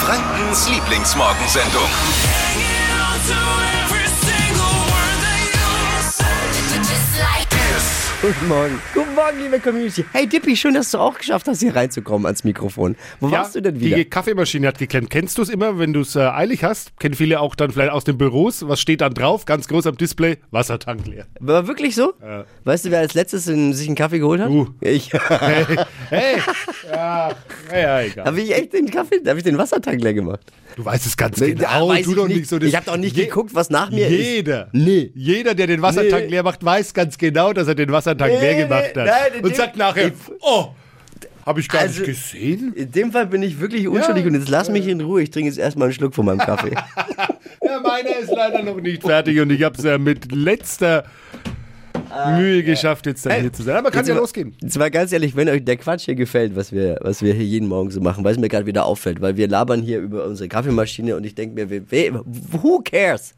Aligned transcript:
Frankens 0.00 0.66
Lieblingsmorgensendung. 0.70 1.88
Guten 8.22 8.48
Morgen. 8.48 8.82
Guten 8.94 9.09
Morgen, 9.22 9.38
liebe 9.42 9.60
Community. 9.60 10.02
Hey 10.12 10.26
Dippy, 10.26 10.56
schön, 10.56 10.72
dass 10.72 10.92
du 10.92 10.98
auch 10.98 11.18
geschafft 11.18 11.46
hast, 11.46 11.60
hier 11.60 11.76
reinzukommen 11.76 12.24
ans 12.24 12.42
Mikrofon. 12.42 12.96
Wo 13.20 13.30
warst 13.30 13.54
du 13.54 13.60
denn 13.60 13.78
wieder? 13.78 13.96
Die 13.96 14.06
Kaffeemaschine 14.06 14.66
hat 14.68 14.78
geklemmt. 14.78 15.10
Kennst 15.10 15.36
du 15.36 15.42
es 15.42 15.50
immer, 15.50 15.78
wenn 15.78 15.92
du 15.92 16.00
es 16.00 16.16
äh, 16.16 16.20
eilig 16.20 16.64
hast? 16.64 16.98
Kennen 16.98 17.14
viele 17.14 17.40
auch 17.40 17.54
dann 17.54 17.70
vielleicht 17.70 17.92
aus 17.92 18.04
den 18.04 18.16
Büros. 18.16 18.66
Was 18.66 18.80
steht 18.80 19.02
dann 19.02 19.12
drauf? 19.12 19.44
Ganz 19.44 19.68
groß 19.68 19.86
am 19.88 19.98
Display. 19.98 20.38
Wassertank 20.52 21.06
leer. 21.06 21.26
War 21.38 21.66
wirklich 21.66 21.94
so? 21.96 22.14
Weißt 22.64 22.86
du, 22.86 22.90
wer 22.92 23.00
als 23.00 23.12
letztes 23.12 23.46
in, 23.46 23.74
sich 23.74 23.88
einen 23.88 23.96
Kaffee 23.96 24.20
geholt 24.20 24.40
hat? 24.40 24.48
Du. 24.48 24.68
Ich. 24.80 25.10
Hey, 25.28 25.64
hey. 26.10 26.36
Ja, 26.92 27.30
ja, 27.72 28.00
egal. 28.02 28.24
Habe 28.26 28.40
ich 28.40 28.54
echt 28.54 28.72
den 28.72 28.90
Kaffee, 28.90 29.20
habe 29.26 29.38
ich 29.38 29.44
den 29.44 29.56
Wassertank 29.58 30.00
leer 30.02 30.12
gemacht? 30.14 30.40
Du 30.76 30.84
weißt 30.84 31.06
es 31.06 31.16
ganz 31.16 31.38
Ja, 31.40 31.46
genau. 31.48 31.88
du 31.88 31.94
ich 31.94 32.06
doch 32.06 32.26
nicht. 32.26 32.36
nicht 32.38 32.48
so. 32.48 32.58
das- 32.58 32.68
Ich 32.68 32.74
habe 32.76 32.86
doch 32.86 32.96
nicht 32.96 33.14
geguckt, 33.16 33.54
was 33.54 33.70
nach 33.70 33.90
mir 33.90 34.06
ist. 34.08 34.12
Jeder. 34.12 34.68
Nee. 34.72 35.10
Jeder, 35.14 35.54
der 35.54 35.66
den 35.66 35.82
Wassertank 35.82 36.24
Nee. 36.24 36.30
leer 36.30 36.42
macht, 36.42 36.64
weiß 36.64 36.94
ganz 36.94 37.16
genau, 37.18 37.52
dass 37.52 37.68
er 37.68 37.74
den 37.74 37.90
Wassertank 37.92 38.32
Nee, 38.34 38.40
leer 38.40 38.54
nee, 38.54 38.62
gemacht 38.64 38.96
hat. 38.96 39.06
Nein, 39.10 39.38
in 39.38 39.44
und 39.44 39.56
sagt 39.56 39.76
nachher, 39.76 40.08
ich- 40.08 40.12
oh, 40.40 40.68
habe 41.46 41.60
ich 41.60 41.68
gar 41.68 41.82
Also- 41.82 42.00
nicht 42.02 42.08
gesehen. 42.10 42.72
In 42.74 42.90
dem 42.92 43.12
Fall 43.12 43.26
bin 43.26 43.42
ich 43.42 43.58
wirklich 43.60 43.88
unschuldig 43.88 44.26
und 44.26 44.34
jetzt 44.34 44.48
lass 44.48 44.68
mich 44.70 44.86
in 44.86 45.00
Ruhe. 45.00 45.22
Ich 45.22 45.30
trinke 45.30 45.48
jetzt 45.48 45.58
erstmal 45.58 45.86
einen 45.88 45.94
Schluck 45.94 46.14
von 46.14 46.24
meinem 46.26 46.38
Kaffee. 46.38 46.74
Ja, 47.62 47.78
meiner 47.78 48.16
ist 48.18 48.30
leider 48.34 48.62
noch 48.62 48.80
nicht 48.80 49.02
fertig 49.02 49.38
und 49.38 49.50
ich 49.50 49.62
habe 49.62 49.76
es 49.76 49.84
ja 49.84 49.96
mit 49.98 50.32
letzter 50.32 51.04
Mühe 52.36 52.62
geschafft, 52.64 53.06
jetzt 53.06 53.24
dann 53.26 53.40
hier 53.40 53.52
zu 53.52 53.62
sein. 53.62 53.76
Aber 53.76 53.90
kann 53.90 54.04
ja 54.06 54.14
mal- 54.14 54.20
losgehen. 54.20 54.56
Mal 54.76 54.90
ganz 54.90 55.12
ehrlich, 55.12 55.36
wenn 55.36 55.48
euch 55.48 55.64
der 55.64 55.76
Quatsch 55.76 56.06
hier 56.06 56.14
gefällt, 56.16 56.56
was 56.56 56.72
wir, 56.72 56.98
was 57.02 57.22
wir 57.22 57.34
hier 57.34 57.44
jeden 57.44 57.68
Morgen 57.68 57.90
so 57.90 58.00
machen, 58.00 58.24
weil 58.24 58.32
es 58.32 58.38
mir 58.38 58.48
gerade 58.48 58.66
wieder 58.66 58.84
auffällt, 58.86 59.20
weil 59.20 59.36
wir 59.36 59.46
labern 59.46 59.82
hier 59.82 60.00
über 60.00 60.24
unsere 60.24 60.48
Kaffeemaschine 60.48 61.14
und 61.16 61.24
ich 61.24 61.34
denke 61.34 61.54
mir, 61.66 61.82
who 62.62 62.80
cares? 62.82 63.34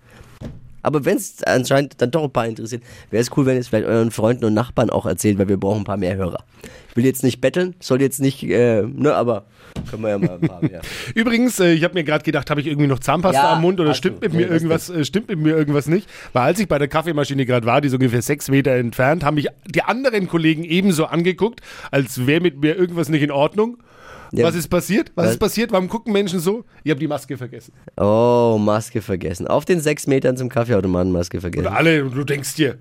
Aber 0.82 1.04
wenn 1.04 1.16
es 1.16 1.42
anscheinend 1.44 2.00
dann 2.00 2.10
doch 2.10 2.24
ein 2.24 2.30
paar 2.30 2.46
interessiert, 2.46 2.82
wäre 3.10 3.22
es 3.22 3.30
cool, 3.36 3.46
wenn 3.46 3.54
ihr 3.54 3.60
es 3.60 3.68
vielleicht 3.68 3.86
euren 3.86 4.10
Freunden 4.10 4.44
und 4.44 4.54
Nachbarn 4.54 4.90
auch 4.90 5.06
erzählt, 5.06 5.38
weil 5.38 5.48
wir 5.48 5.56
brauchen 5.56 5.82
ein 5.82 5.84
paar 5.84 5.96
mehr 5.96 6.16
Hörer. 6.16 6.44
Ich 6.90 6.96
will 6.96 7.04
jetzt 7.04 7.22
nicht 7.22 7.40
betteln, 7.40 7.74
soll 7.80 8.02
jetzt 8.02 8.20
nicht, 8.20 8.42
äh, 8.42 8.82
ne, 8.82 9.14
aber 9.14 9.46
können 9.88 10.02
wir 10.02 10.10
ja 10.10 10.18
mal 10.18 10.38
ein 10.40 10.40
paar 10.40 10.60
mehr. 10.60 10.82
Übrigens, 11.14 11.58
äh, 11.58 11.72
ich 11.72 11.84
habe 11.84 11.94
mir 11.94 12.04
gerade 12.04 12.22
gedacht, 12.24 12.50
habe 12.50 12.60
ich 12.60 12.66
irgendwie 12.66 12.86
noch 12.86 12.98
Zahnpasta 12.98 13.42
Ja, 13.42 13.52
am 13.54 13.62
Mund 13.62 13.80
oder 13.80 13.94
stimmt 13.94 14.20
mit 14.20 14.34
mir 14.34 14.48
irgendwas, 14.48 14.90
äh, 14.90 15.04
stimmt 15.04 15.28
mit 15.28 15.38
mir 15.38 15.56
irgendwas 15.56 15.86
nicht? 15.86 16.08
Weil 16.32 16.42
als 16.42 16.60
ich 16.60 16.68
bei 16.68 16.78
der 16.78 16.88
Kaffeemaschine 16.88 17.46
gerade 17.46 17.66
war, 17.66 17.80
die 17.80 17.88
ist 17.88 17.94
ungefähr 17.94 18.22
sechs 18.22 18.48
Meter 18.48 18.72
entfernt, 18.72 19.24
haben 19.24 19.36
mich 19.36 19.48
die 19.66 19.82
anderen 19.82 20.28
Kollegen 20.28 20.64
ebenso 20.64 21.06
angeguckt, 21.06 21.60
als 21.90 22.26
wäre 22.26 22.40
mit 22.40 22.60
mir 22.60 22.76
irgendwas 22.76 23.08
nicht 23.08 23.22
in 23.22 23.30
Ordnung. 23.30 23.78
Ja. 24.32 24.46
Was 24.46 24.54
ist 24.54 24.68
passiert? 24.68 25.12
Was 25.14 25.26
Was? 25.26 25.32
ist 25.32 25.38
passiert? 25.38 25.72
Warum 25.72 25.88
gucken 25.88 26.12
Menschen 26.12 26.40
so? 26.40 26.64
Ich 26.84 26.90
habe 26.90 26.98
die 26.98 27.06
Maske 27.06 27.36
vergessen. 27.36 27.72
Oh, 27.98 28.58
Maske 28.58 29.02
vergessen. 29.02 29.46
Auf 29.46 29.66
den 29.66 29.80
sechs 29.80 30.06
Metern 30.06 30.36
zum 30.38 30.48
Kaffeeautomaten 30.48 31.12
Maske 31.12 31.40
vergessen. 31.40 31.66
Und 31.66 31.72
alle, 31.72 32.02
du 32.04 32.24
denkst 32.24 32.54
dir, 32.54 32.78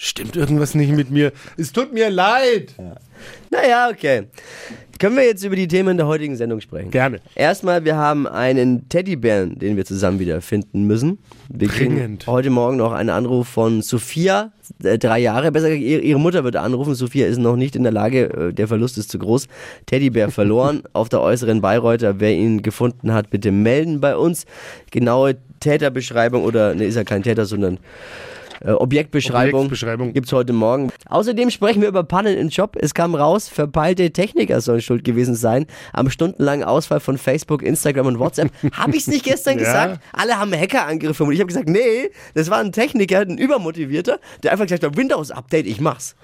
stimmt 0.00 0.36
irgendwas 0.36 0.74
nicht 0.74 0.92
mit 0.92 1.10
mir? 1.10 1.32
Es 1.56 1.72
tut 1.72 1.92
mir 1.92 2.10
leid. 2.10 2.74
Naja, 3.50 3.90
okay. 3.90 4.24
Können 4.98 5.16
wir 5.16 5.24
jetzt 5.24 5.42
über 5.44 5.56
die 5.56 5.66
Themen 5.66 5.96
der 5.96 6.06
heutigen 6.06 6.36
Sendung 6.36 6.60
sprechen? 6.60 6.90
Gerne. 6.90 7.20
Erstmal, 7.34 7.84
wir 7.86 7.96
haben 7.96 8.26
einen 8.26 8.88
Teddybären, 8.90 9.58
den 9.58 9.76
wir 9.76 9.86
zusammen 9.86 10.18
wieder 10.18 10.42
finden 10.42 10.86
müssen. 10.86 11.18
Wir 11.48 11.68
Dringend. 11.68 12.26
heute 12.26 12.50
Morgen 12.50 12.76
noch 12.76 12.92
einen 12.92 13.08
Anruf 13.08 13.48
von 13.48 13.80
Sophia, 13.80 14.52
äh, 14.82 14.98
drei 14.98 15.18
Jahre. 15.20 15.52
Besser 15.52 15.68
gesagt, 15.68 15.84
ihre 15.84 16.02
ihre 16.02 16.20
Mutter 16.20 16.44
wird 16.44 16.56
anrufen. 16.56 16.94
Sophia 16.94 17.26
ist 17.26 17.38
noch 17.38 17.56
nicht 17.56 17.76
in 17.76 17.82
der 17.82 17.92
Lage, 17.92 18.24
äh, 18.30 18.52
der 18.52 18.68
Verlust 18.68 18.98
ist 18.98 19.10
zu 19.10 19.18
groß. 19.18 19.48
Teddybär 19.86 20.30
verloren 20.30 20.82
auf 20.92 21.08
der 21.08 21.22
äußeren 21.22 21.62
Bayreuther. 21.62 22.20
Wer 22.20 22.34
ihn 22.34 22.60
gefunden 22.60 23.14
hat, 23.14 23.30
bitte 23.30 23.52
melden 23.52 24.00
bei 24.00 24.16
uns. 24.16 24.44
Genaue 24.90 25.36
Täterbeschreibung 25.60 26.44
oder, 26.44 26.74
ne, 26.74 26.84
ist 26.84 26.96
ja 26.96 27.04
kein 27.04 27.22
Täter, 27.22 27.46
sondern 27.46 27.78
äh, 28.64 28.70
Objektbeschreibung, 28.72 29.60
Objektbeschreibung. 29.66 30.12
gibt's 30.12 30.32
heute 30.32 30.52
Morgen. 30.52 30.90
Außerdem 31.08 31.50
sprechen 31.50 31.82
wir 31.82 31.88
über 31.88 32.04
Pannen 32.04 32.36
im 32.36 32.48
Job. 32.48 32.76
Es 32.78 32.94
kam 32.94 33.14
raus, 33.14 33.48
verpeilte 33.48 34.10
Techniker 34.10 34.60
sollen 34.60 34.80
schuld 34.82 35.04
gewesen 35.04 35.34
sein 35.34 35.66
am 35.92 36.10
stundenlangen 36.10 36.64
Ausfall 36.64 37.00
von 37.00 37.18
Facebook, 37.18 37.62
Instagram 37.62 38.06
und 38.06 38.18
WhatsApp. 38.18 38.50
Habe 38.72 38.96
ich's 38.96 39.06
nicht 39.06 39.24
gestern 39.24 39.54
Ja. 39.58 39.64
gesagt? 39.64 40.00
Alle 40.12 40.38
haben 40.38 40.52
Hackerangriffe 40.54 41.24
und 41.24 41.32
ich 41.32 41.40
habe 41.40 41.48
gesagt, 41.48 41.68
nee, 41.68 42.10
das 42.34 42.50
war 42.50 42.58
ein 42.58 42.72
Techniker, 42.72 43.20
ein 43.20 43.38
übermotivierter, 43.38 44.18
der 44.42 44.52
einfach 44.52 44.64
gesagt 44.66 44.84
hat, 44.84 44.96
Windows 44.96 45.30
Update, 45.30 45.66
ich 45.66 45.80
mach's. 45.80 46.14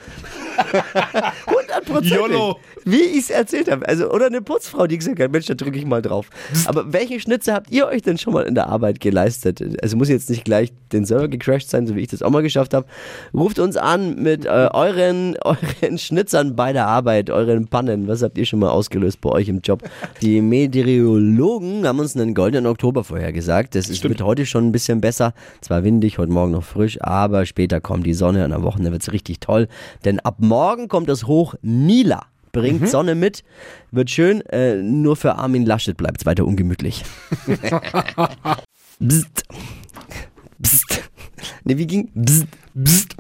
100 1.47 1.66
YOLO. 1.89 2.59
Wie 2.85 3.01
ich 3.01 3.19
es 3.19 3.31
erzählt 3.31 3.71
habe. 3.71 3.89
Also, 3.89 4.11
oder 4.11 4.27
eine 4.27 4.43
Putzfrau, 4.43 4.87
die 4.87 4.99
gesagt 4.99 5.19
hat, 5.19 5.33
Mensch, 5.33 5.47
da 5.47 5.55
drücke 5.55 5.79
ich 5.79 5.87
mal 5.87 6.03
drauf. 6.03 6.31
Aber 6.67 6.93
welche 6.93 7.19
Schnitze 7.21 7.53
habt 7.53 7.71
ihr 7.71 7.87
euch 7.87 8.03
denn 8.03 8.19
schon 8.19 8.33
mal 8.33 8.43
in 8.43 8.55
der 8.55 8.69
Arbeit 8.69 9.01
geleistet? 9.01 9.63
Also 9.83 9.97
muss 9.97 10.09
jetzt 10.09 10.31
nicht 10.31 10.45
gleich 10.45 10.73
den 10.93 11.05
Server 11.05 11.29
gecrashed 11.29 11.69
sein, 11.69 11.87
so 11.87 11.97
wie 11.97 12.01
ich 12.01 12.09
das 12.09 12.23
auch 12.23 12.31
mal 12.31 12.43
geschafft 12.43 12.75
habe. 12.75 12.87
Ruft 13.35 13.59
uns 13.59 13.77
an 13.77 14.23
mit 14.23 14.47
äh, 14.47 14.69
euren, 14.73 15.37
euren 15.43 15.99
Schnitzern 15.99 16.55
bei 16.55 16.73
der 16.73 16.87
Arbeit, 16.87 17.31
euren 17.31 17.67
Pannen. 17.67 18.09
Was 18.09 18.23
habt 18.23 18.39
ihr 18.39 18.47
schon 18.47 18.61
mal 18.61 18.71
ausgelöst 18.71 19.21
bei 19.21 19.31
euch 19.31 19.49
im 19.49 19.61
Job? 19.61 19.83
Die 20.23 20.41
Meteorologen 20.41 21.87
haben 21.87 21.99
uns 21.99 22.17
einen 22.17 22.35
goldenen 22.35 22.67
Oktober 22.67 23.05
vorhergesagt. 23.05 23.75
Das 23.75 23.89
ist, 23.89 24.05
wird 24.05 24.23
heute 24.23 24.47
schon 24.47 24.69
ein 24.69 24.73
bisschen 24.73 25.01
besser. 25.01 25.35
Zwar 25.61 25.85
windig, 25.85 26.19
heute 26.19 26.33
Morgen 26.33 26.53
noch 26.53 26.65
frisch, 26.65 27.01
aber 27.03 27.47
später 27.47 27.81
kommt 27.81 28.07
die 28.07 28.15
Sonne 28.15 28.45
und 28.45 28.53
am 28.53 28.63
Wochenende 28.63 28.93
wird 28.93 29.03
es 29.03 29.13
richtig 29.13 29.41
toll. 29.41 29.69
Denn 30.05 30.21
ab 30.21 30.37
morgen 30.39 30.89
kommt 30.89 31.09
das 31.09 31.27
Hoch 31.27 31.55
Nila. 31.85 32.27
Bringt 32.53 32.89
Sonne 32.89 33.15
mit, 33.15 33.45
wird 33.91 34.11
schön, 34.11 34.41
äh, 34.47 34.77
nur 34.77 35.17
für 35.17 35.35
Armin 35.35 35.67
Laschet 35.67 35.95
bleibt 35.95 36.23
es 36.23 36.27
weiter 36.27 36.47
ungemütlich. 36.47 37.05
Bzzt. 38.99 39.43
Bzzt. 40.59 41.03
Ne, 41.65 41.77
wie 41.77 41.87
ging? 41.87 42.11
Bzzt. 42.15 42.47
Bzzt. 42.73 43.15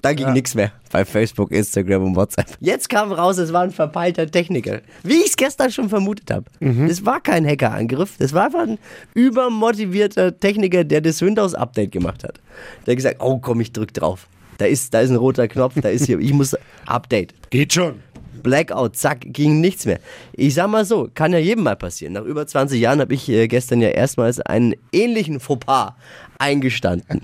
Da 0.00 0.14
ging 0.14 0.32
nichts 0.32 0.54
mehr 0.56 0.72
bei 0.90 1.04
Facebook, 1.04 1.52
Instagram 1.52 2.02
und 2.02 2.16
WhatsApp. 2.16 2.46
Jetzt 2.58 2.88
kam 2.88 3.12
raus, 3.12 3.38
es 3.38 3.52
war 3.52 3.62
ein 3.62 3.70
verpeilter 3.70 4.28
Techniker. 4.28 4.80
Wie 5.04 5.14
ich 5.14 5.26
es 5.26 5.36
gestern 5.36 5.70
schon 5.70 5.88
vermutet 5.88 6.30
habe. 6.30 6.46
Das 6.88 7.04
war 7.04 7.20
kein 7.20 7.46
Hackerangriff, 7.46 8.16
das 8.18 8.32
war 8.32 8.46
einfach 8.46 8.66
ein 8.66 8.78
übermotivierter 9.14 10.38
Techniker, 10.40 10.82
der 10.82 11.02
das 11.02 11.22
Windows-Update 11.22 11.92
gemacht 11.92 12.24
hat. 12.24 12.40
Der 12.84 12.92
hat 12.92 12.96
gesagt, 12.96 13.16
oh 13.20 13.38
komm, 13.38 13.60
ich 13.60 13.72
drück 13.72 13.94
drauf. 13.94 14.26
Da 14.58 14.66
ist, 14.66 14.92
da 14.94 15.00
ist 15.00 15.10
ein 15.10 15.16
roter 15.16 15.48
Knopf, 15.48 15.74
da 15.80 15.88
ist 15.88 16.06
hier, 16.06 16.18
ich 16.18 16.32
muss 16.32 16.56
Update. 16.86 17.34
Geht 17.50 17.72
schon. 17.72 18.00
Blackout, 18.42 18.96
zack, 18.96 19.20
ging 19.24 19.60
nichts 19.60 19.86
mehr. 19.86 20.00
Ich 20.32 20.54
sag 20.54 20.68
mal 20.68 20.84
so, 20.84 21.08
kann 21.14 21.32
ja 21.32 21.38
jedem 21.38 21.64
mal 21.64 21.76
passieren. 21.76 22.14
Nach 22.14 22.24
über 22.24 22.46
20 22.46 22.80
Jahren 22.80 23.00
habe 23.00 23.14
ich 23.14 23.28
äh, 23.28 23.46
gestern 23.46 23.80
ja 23.80 23.88
erstmals 23.88 24.40
einen 24.40 24.74
ähnlichen 24.92 25.38
Fauxpas 25.38 25.92
eingestanden. 26.38 27.22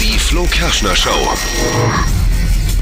Die 0.00 0.18
Flo 0.18 0.44
Kerschner 0.44 0.94
Show. 0.94 1.10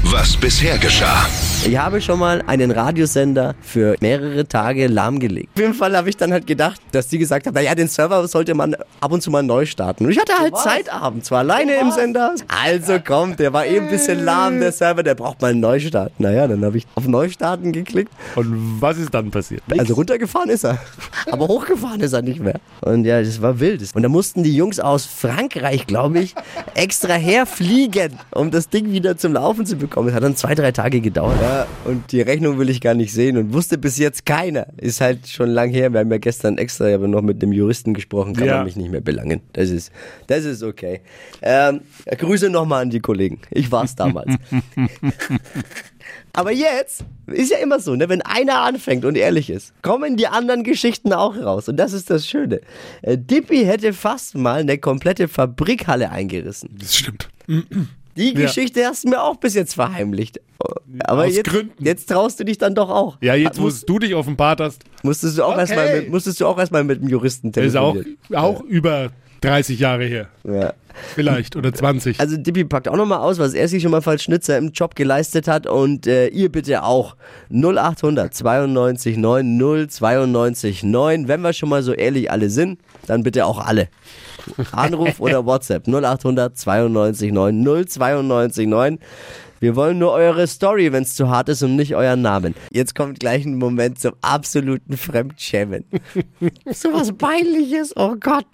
Was 0.03 0.37
bisher 0.37 0.77
geschah. 0.77 1.27
Ich 1.63 1.77
habe 1.77 2.01
schon 2.01 2.17
mal 2.17 2.41
einen 2.47 2.71
Radiosender 2.71 3.53
für 3.61 3.95
mehrere 4.01 4.47
Tage 4.47 4.87
lahmgelegt. 4.87 5.49
Auf 5.53 5.61
jeden 5.61 5.75
Fall 5.75 5.95
habe 5.95 6.09
ich 6.09 6.17
dann 6.17 6.33
halt 6.33 6.47
gedacht, 6.47 6.81
dass 6.91 7.07
die 7.07 7.19
gesagt 7.19 7.45
haben, 7.45 7.53
naja, 7.53 7.75
den 7.75 7.87
Server 7.87 8.27
sollte 8.27 8.55
man 8.55 8.75
ab 8.99 9.11
und 9.11 9.21
zu 9.21 9.29
mal 9.29 9.43
neu 9.43 9.67
starten. 9.67 10.05
Und 10.05 10.11
ich 10.11 10.19
hatte 10.19 10.33
halt 10.39 10.57
Zeit 10.57 10.91
abends, 10.91 11.29
war 11.29 11.39
alleine 11.39 11.75
im 11.79 11.91
Sender. 11.91 12.33
Also 12.47 12.97
komm, 13.05 13.35
der 13.35 13.53
war 13.53 13.67
eben 13.67 13.85
ein 13.85 13.91
bisschen 13.91 14.25
lahm, 14.25 14.59
der 14.59 14.71
Server, 14.71 15.03
der 15.03 15.13
braucht 15.13 15.39
mal 15.39 15.51
einen 15.51 15.59
Neustart. 15.59 16.19
Naja, 16.19 16.47
dann 16.47 16.65
habe 16.65 16.79
ich 16.79 16.87
auf 16.95 17.07
Neustarten 17.07 17.71
geklickt. 17.71 18.11
Und 18.35 18.81
was 18.81 18.97
ist 18.97 19.13
dann 19.13 19.29
passiert? 19.29 19.61
Also 19.77 19.93
runtergefahren 19.93 20.49
ist 20.49 20.65
er. 20.65 20.79
Aber 21.31 21.47
hochgefahren 21.47 22.01
ist 22.01 22.13
er 22.13 22.23
nicht 22.23 22.39
mehr. 22.39 22.59
Und 22.81 23.05
ja, 23.05 23.21
das 23.21 23.39
war 23.39 23.59
wild. 23.59 23.83
Und 23.93 24.01
da 24.01 24.09
mussten 24.09 24.41
die 24.41 24.55
Jungs 24.55 24.79
aus 24.79 25.05
Frankreich, 25.05 25.85
glaube 25.85 26.19
ich, 26.19 26.33
extra 26.73 27.13
herfliegen, 27.13 28.17
um 28.31 28.49
das 28.49 28.67
Ding 28.67 28.91
wieder 28.91 29.15
zum 29.15 29.33
Laufen 29.33 29.67
zu 29.67 29.75
bekommen. 29.75 30.09
Es 30.09 30.15
hat 30.15 30.23
dann 30.23 30.35
zwei, 30.35 30.55
drei 30.55 30.71
Tage 30.71 31.01
gedauert. 31.01 31.37
Ja, 31.39 31.50
und 31.85 32.11
die 32.11 32.21
Rechnung 32.21 32.57
will 32.59 32.69
ich 32.69 32.81
gar 32.81 32.93
nicht 32.93 33.13
sehen 33.13 33.37
und 33.37 33.53
wusste 33.53 33.77
bis 33.77 33.97
jetzt 33.97 34.25
keiner. 34.25 34.67
Ist 34.77 35.01
halt 35.01 35.27
schon 35.27 35.49
lang 35.49 35.69
her. 35.71 35.91
Wir 35.93 35.99
haben 36.01 36.11
ja 36.11 36.17
gestern 36.17 36.57
extra 36.57 36.93
aber 36.93 37.07
noch 37.07 37.21
mit 37.21 37.41
dem 37.41 37.51
Juristen 37.51 37.93
gesprochen. 37.93 38.35
Kann 38.35 38.47
Ja. 38.47 38.55
man 38.57 38.65
mich 38.65 38.75
nicht 38.75 38.91
mehr 38.91 39.01
belangen. 39.01 39.41
Das 39.53 39.69
ist, 39.69 39.91
das 40.27 40.45
ist 40.45 40.63
okay. 40.63 41.01
Ähm, 41.41 41.81
Grüße 42.05 42.49
nochmal 42.49 42.83
an 42.83 42.89
die 42.89 42.99
Kollegen. 42.99 43.39
Ich 43.49 43.71
war's 43.71 43.95
damals. 43.95 44.35
Aber 46.33 46.51
jetzt 46.51 47.03
ist 47.27 47.51
ja 47.51 47.57
immer 47.57 47.79
so, 47.79 47.95
ne? 47.95 48.07
wenn 48.07 48.21
einer 48.21 48.61
anfängt 48.61 49.03
und 49.05 49.17
ehrlich 49.17 49.49
ist, 49.49 49.73
kommen 49.81 50.15
die 50.17 50.27
anderen 50.27 50.63
Geschichten 50.63 51.11
auch 51.13 51.35
raus. 51.37 51.67
Und 51.67 51.77
das 51.77 51.91
ist 51.93 52.09
das 52.09 52.25
Schöne. 52.27 52.61
Äh, 53.01 53.17
Dippy 53.17 53.65
hätte 53.65 53.91
fast 53.93 54.35
mal 54.35 54.61
eine 54.61 54.77
komplette 54.77 55.27
Fabrikhalle 55.27 56.09
eingerissen. 56.09 56.69
Das 56.79 56.95
stimmt. 56.95 57.29
Die. 58.17 58.33
Geschichte 58.33 58.85
hast 58.85 59.03
du 59.03 59.09
mir 59.09 59.21
auch 59.21 59.37
bis 59.37 59.53
jetzt 59.55 59.73
verheimlicht. 59.73 60.39
Aber 61.05 61.23
Aus 61.25 61.35
jetzt, 61.35 61.49
Gründen. 61.49 61.83
jetzt 61.83 62.07
traust 62.09 62.39
du 62.39 62.43
dich 62.45 62.57
dann 62.57 62.75
doch 62.75 62.89
auch. 62.89 63.17
Ja, 63.21 63.33
jetzt, 63.35 63.59
wo 63.61 63.69
du 63.69 63.99
dich 63.99 64.13
offenbart 64.13 64.59
hast, 64.59 64.83
musstest 65.03 65.37
du 65.37 65.43
auch 65.43 65.51
Okay. 65.51 65.61
erstmal 65.61 65.95
mit, 66.01 66.09
musstest 66.09 66.39
du 66.39 66.45
auch 66.45 66.59
erstmal 66.59 66.83
mit 66.83 67.01
dem 67.01 67.09
Juristen 67.09 67.49
ist 67.51 67.75
auch, 67.75 67.93
telefonieren. 67.93 68.17
auch 68.35 68.61
über 68.61 69.11
30 69.41 69.79
Jahre 69.79 70.05
her. 70.05 70.27
Ja. 70.43 70.73
Vielleicht. 71.15 71.55
Oder 71.55 71.73
20. 71.73 72.19
Also 72.19 72.37
Dippi 72.37 72.63
packt 72.63 72.87
auch 72.87 72.95
nochmal 72.95 73.19
aus, 73.19 73.39
was 73.39 73.53
er 73.53 73.67
sich 73.67 73.81
schon 73.81 73.91
mal 73.91 74.01
als 74.05 74.23
Schnitzer 74.23 74.57
im 74.57 74.71
Job 74.71 74.95
geleistet 74.95 75.47
hat 75.47 75.67
und 75.67 76.05
äh, 76.05 76.27
ihr 76.27 76.51
bitte 76.51 76.83
auch 76.83 77.15
0800 77.49 78.33
92 78.33 79.17
9 79.17 79.87
092 79.89 80.83
9. 80.83 81.27
Wenn 81.27 81.41
wir 81.41 81.53
schon 81.53 81.69
mal 81.69 81.81
so 81.81 81.93
ehrlich 81.93 82.29
alle 82.31 82.49
sind, 82.49 82.79
dann 83.07 83.23
bitte 83.23 83.45
auch 83.45 83.59
alle. 83.59 83.87
Anruf 84.71 85.19
oder 85.19 85.45
WhatsApp 85.45 85.87
0800 85.87 86.57
92 86.57 87.31
9 87.31 87.87
092 87.87 88.67
9. 88.67 88.99
Wir 89.59 89.75
wollen 89.75 89.99
nur 89.99 90.11
eure 90.11 90.47
Story, 90.47 90.91
wenn 90.91 91.03
es 91.03 91.13
zu 91.13 91.29
hart 91.29 91.47
ist 91.47 91.61
und 91.61 91.75
nicht 91.75 91.95
euren 91.95 92.23
Namen. 92.23 92.55
Jetzt 92.71 92.95
kommt 92.95 93.19
gleich 93.19 93.45
ein 93.45 93.59
Moment 93.59 93.99
zum 93.99 94.13
absoluten 94.21 94.97
Fremdschämen. 94.97 95.85
so 96.71 96.91
was 96.91 97.13
Peinliches, 97.13 97.95
oh 97.95 98.15
Gott. 98.19 98.47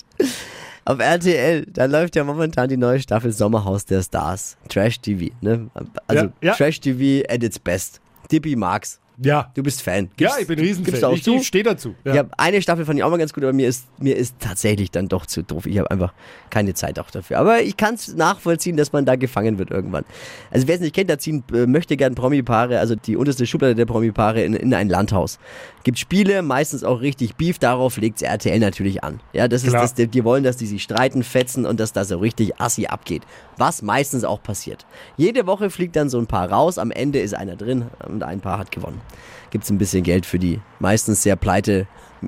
Auf 0.87 0.99
RTL, 0.99 1.65
da 1.65 1.83
läuft 1.83 2.15
ja 2.15 2.23
momentan 2.23 2.69
die 2.69 2.77
neue 2.77 3.01
Staffel 3.01 3.33
Sommerhaus 3.33 3.83
der 3.83 4.01
Stars. 4.01 4.55
Trash 4.69 5.01
TV, 5.01 5.33
ne? 5.41 5.69
Also 6.07 6.25
Ja, 6.25 6.31
ja. 6.41 6.53
Trash 6.53 6.79
TV 6.79 7.25
at 7.27 7.43
its 7.43 7.59
best. 7.59 7.99
Dippi 8.31 8.55
mag's. 8.55 8.97
Ja. 9.21 9.51
Du 9.55 9.63
bist 9.63 9.81
Fan. 9.81 10.09
Ja, 10.19 10.27
Gibst- 10.29 10.41
ich 10.41 10.47
bin 10.47 10.55
Gibst 10.57 10.79
Riesenfan. 10.79 10.99
du 11.01 11.07
auch 11.07 11.13
Ich, 11.13 11.27
ich 11.27 11.47
stehe 11.47 11.63
dazu. 11.63 11.95
Ja. 12.03 12.13
Ich 12.23 12.29
eine 12.37 12.61
Staffel 12.61 12.85
fand 12.85 12.97
ich 12.99 13.03
auch 13.03 13.09
mal 13.09 13.17
ganz 13.17 13.33
gut, 13.33 13.43
aber 13.43 13.53
mir 13.53 13.67
ist 13.67 13.85
mir 13.99 14.15
ist 14.15 14.35
tatsächlich 14.39 14.91
dann 14.91 15.07
doch 15.07 15.25
zu 15.25 15.43
doof. 15.43 15.65
Ich 15.65 15.77
habe 15.77 15.89
einfach 15.91 16.13
keine 16.49 16.73
Zeit 16.73 16.99
auch 16.99 17.09
dafür. 17.09 17.39
Aber 17.39 17.61
ich 17.61 17.77
kann 17.77 17.95
es 17.95 18.13
nachvollziehen, 18.15 18.77
dass 18.77 18.93
man 18.93 19.05
da 19.05 19.15
gefangen 19.15 19.57
wird 19.57 19.71
irgendwann. 19.71 20.05
Also 20.51 20.67
wer 20.67 20.75
es 20.75 20.81
nicht 20.81 20.93
kennt, 20.95 21.09
da 21.09 21.17
ziehen 21.17 21.43
äh, 21.53 21.65
möchte 21.65 21.97
gern 21.97 22.15
Promi-Paare, 22.15 22.79
also 22.79 22.95
die 22.95 23.15
unterste 23.15 23.45
Schublade 23.45 23.75
der 23.75 23.85
Promi-Paare 23.85 24.41
in, 24.43 24.53
in 24.53 24.73
ein 24.73 24.89
Landhaus. 24.89 25.39
Gibt 25.83 25.99
Spiele, 25.99 26.41
meistens 26.41 26.83
auch 26.83 27.01
richtig 27.01 27.35
Beef, 27.35 27.59
darauf 27.59 27.97
legt 27.97 28.21
RTL 28.21 28.59
natürlich 28.59 29.03
an. 29.03 29.19
Ja, 29.33 29.47
das 29.47 29.63
ist 29.63 29.69
Klar. 29.69 29.81
das, 29.83 29.93
die, 29.93 30.07
die 30.07 30.23
wollen, 30.23 30.43
dass 30.43 30.57
die 30.57 30.65
sich 30.67 30.83
streiten, 30.83 31.23
fetzen 31.23 31.65
und 31.65 31.79
dass 31.79 31.93
da 31.93 32.03
so 32.03 32.17
richtig 32.17 32.59
assi 32.59 32.87
abgeht. 32.87 33.23
Was 33.57 33.81
meistens 33.81 34.23
auch 34.23 34.43
passiert. 34.43 34.85
Jede 35.15 35.47
Woche 35.47 35.69
fliegt 35.69 35.95
dann 35.95 36.09
so 36.09 36.19
ein 36.19 36.27
Paar 36.27 36.51
raus, 36.51 36.77
am 36.77 36.91
Ende 36.91 37.19
ist 37.19 37.33
einer 37.33 37.55
drin 37.55 37.85
und 38.07 38.21
ein 38.23 38.41
Paar 38.41 38.59
hat 38.59 38.71
gewonnen. 38.71 39.01
Gibt 39.50 39.63
es 39.63 39.69
ein 39.69 39.77
bisschen 39.77 40.04
Geld 40.04 40.25
für 40.25 40.39
die 40.39 40.59
meistens 40.80 41.24
sehr 41.24 41.36
pleite 41.36 41.88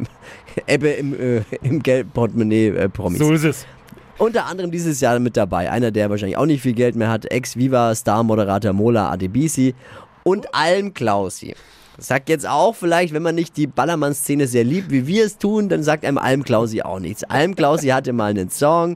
Ebbe 0.67 0.89
im, 0.89 1.19
äh, 1.19 1.43
im 1.61 1.81
Geldportemonnaie 1.81 2.69
äh, 2.69 2.89
Promis. 2.89 3.19
So 3.19 3.31
ist 3.31 3.43
es. 3.43 3.65
Unter 4.17 4.45
anderem 4.45 4.71
dieses 4.71 4.99
Jahr 4.99 5.17
mit 5.19 5.37
dabei. 5.37 5.71
Einer, 5.71 5.91
der 5.91 6.09
wahrscheinlich 6.09 6.37
auch 6.37 6.45
nicht 6.45 6.61
viel 6.61 6.73
Geld 6.73 6.95
mehr 6.95 7.09
hat. 7.09 7.25
Ex-Viva-Star-Moderator 7.31 8.73
Mola 8.73 9.09
Adebisi 9.11 9.75
und 10.23 10.53
Alm 10.53 10.93
Klausi. 10.93 11.55
Sagt 11.99 12.29
jetzt 12.29 12.47
auch 12.47 12.75
vielleicht, 12.75 13.13
wenn 13.13 13.21
man 13.23 13.35
nicht 13.35 13.57
die 13.57 13.67
Ballermann-Szene 13.67 14.47
sehr 14.47 14.63
liebt, 14.63 14.91
wie 14.91 15.05
wir 15.07 15.25
es 15.25 15.37
tun, 15.37 15.69
dann 15.69 15.83
sagt 15.83 16.05
einem 16.05 16.17
Alm 16.17 16.43
Klausi 16.43 16.81
auch 16.81 16.99
nichts. 16.99 17.23
Alm 17.25 17.55
Klausi 17.55 17.87
hatte 17.89 18.13
mal 18.13 18.29
einen 18.31 18.49
Song, 18.49 18.95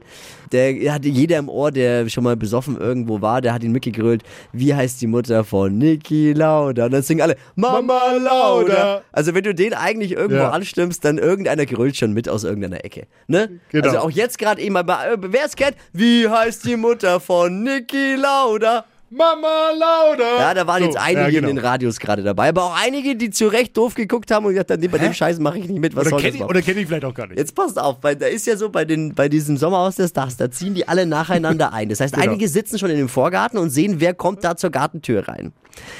der 0.52 0.92
hatte 0.92 1.08
jeder 1.08 1.38
im 1.38 1.48
Ohr, 1.48 1.70
der 1.72 2.08
schon 2.08 2.24
mal 2.24 2.36
besoffen 2.36 2.76
irgendwo 2.78 3.20
war, 3.20 3.40
der 3.40 3.52
hat 3.54 3.62
ihn 3.64 3.72
mitgegrölt. 3.72 4.22
Wie 4.52 4.74
heißt 4.74 5.00
die 5.00 5.06
Mutter 5.06 5.44
von 5.44 5.76
Niki 5.78 6.32
Lauda? 6.32 6.84
Und 6.86 6.92
dann 6.92 7.02
singen 7.02 7.22
alle 7.22 7.36
Mama 7.56 8.12
Lauda. 8.12 9.02
Also 9.12 9.34
wenn 9.34 9.44
du 9.44 9.54
den 9.54 9.74
eigentlich 9.74 10.12
irgendwo 10.12 10.42
Ja. 10.42 10.50
anstimmst, 10.50 11.04
dann 11.04 11.18
irgendeiner 11.18 11.66
grölt 11.66 11.96
schon 11.96 12.12
mit 12.12 12.28
aus 12.28 12.44
irgendeiner 12.44 12.84
Ecke. 12.84 13.06
Ne? 13.26 13.60
Genau. 13.70 13.86
Also 13.86 13.98
auch 13.98 14.10
jetzt 14.10 14.38
gerade 14.38 14.60
eben 14.60 14.74
mal, 14.74 14.82
äh, 14.82 15.16
wer 15.20 15.44
es 15.46 15.56
kennt, 15.56 15.76
wie 15.92 16.28
heißt 16.28 16.64
die 16.64 16.76
Mutter 16.76 17.20
von 17.20 17.62
Niki 17.64 18.14
Lauda? 18.14 18.84
Mama 19.10 19.70
Lauda. 19.72 20.38
Ja, 20.38 20.54
da 20.54 20.66
waren 20.66 20.80
So, 20.82 20.86
jetzt 20.86 20.96
einige 20.98 21.20
ja, 21.20 21.28
genau. 21.40 21.48
in 21.50 21.56
den 21.56 21.64
Radios 21.64 22.00
gerade 22.00 22.22
dabei, 22.22 22.48
aber 22.48 22.64
auch 22.64 22.76
einige, 22.82 23.14
die 23.14 23.30
zu 23.30 23.46
Recht 23.48 23.76
doof 23.76 23.94
geguckt 23.94 24.30
haben 24.30 24.44
und 24.46 24.52
gesagt 24.52 24.70
haben, 24.72 24.80
nee, 24.80 24.88
bei 24.88 24.98
dem 24.98 25.12
Scheiß 25.12 25.38
mache 25.38 25.58
ich 25.58 25.68
nicht 25.68 25.78
mit, 25.80 25.94
was 25.94 26.02
Oder 26.02 26.10
soll 26.10 26.20
kenne 26.20 26.32
das 26.32 26.40
ich, 26.40 26.48
oder 26.48 26.62
kenn 26.62 26.78
ich 26.78 26.86
vielleicht 26.86 27.04
auch 27.04 27.14
gar 27.14 27.26
nicht. 27.28 27.38
Jetzt 27.38 27.54
passt 27.54 27.78
auf, 27.78 27.98
weil 28.02 28.16
da 28.16 28.26
ist 28.26 28.46
ja 28.46 28.56
so 28.56 28.70
bei, 28.70 28.84
den, 28.84 29.14
bei 29.14 29.28
diesem 29.28 29.56
Sommerhaus 29.56 29.96
der 29.96 30.08
Stars, 30.08 30.36
da 30.36 30.50
ziehen 30.50 30.74
die 30.74 30.88
alle 30.88 31.06
nacheinander 31.06 31.72
ein. 31.72 31.88
Das 31.88 32.00
heißt, 32.00 32.14
Genau. 32.14 32.26
einige 32.26 32.48
sitzen 32.48 32.78
schon 32.78 32.90
in 32.90 32.96
dem 32.96 33.08
Vorgarten 33.08 33.58
und 33.58 33.70
sehen, 33.70 34.00
wer 34.00 34.14
kommt 34.14 34.42
da 34.42 34.56
zur 34.56 34.70
Gartentür 34.70 35.28
rein. 35.28 35.52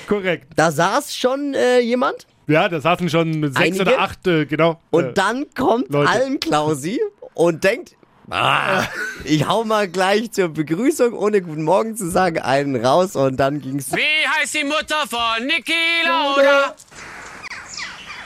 Korrekt. 0.09 0.49
Da 0.57 0.71
saß 0.73 1.15
schon 1.15 1.55
äh, 1.55 1.81
jemand 1.81 2.27
Ja, 2.47 2.69
da 2.69 2.81
saßen 2.81 3.09
schon 3.11 3.43
sechs 3.45 3.57
Einige? 3.57 3.83
oder 3.83 4.01
acht, 4.01 4.27
äh, 4.27 4.47
genau. 4.47 4.81
und 4.91 5.05
äh, 5.05 5.13
dann 5.15 5.47
kommt 5.57 5.91
Leute. 5.91 6.11
Alm 6.11 6.41
Klausi 6.41 7.01
und 7.35 7.63
denkt, 7.65 7.97
ah, 8.31 8.85
ich 9.25 9.47
hau 9.47 9.65
mal 9.65 9.89
gleich 9.89 10.33
zur 10.33 10.49
Begrüßung, 10.49 11.13
ohne 11.13 11.43
Guten 11.43 11.63
Morgen 11.65 11.97
zu 11.97 12.11
sagen, 12.11 12.39
einen 12.39 12.85
raus 12.85 13.17
und 13.17 13.37
dann 13.37 13.61
ging's 13.61 13.93
Wie 13.93 14.29
heißt 14.29 14.55
die 14.55 14.65
Mutter 14.65 15.07
von 15.09 15.47
Niki 15.47 15.73
Lauda? 16.07 16.75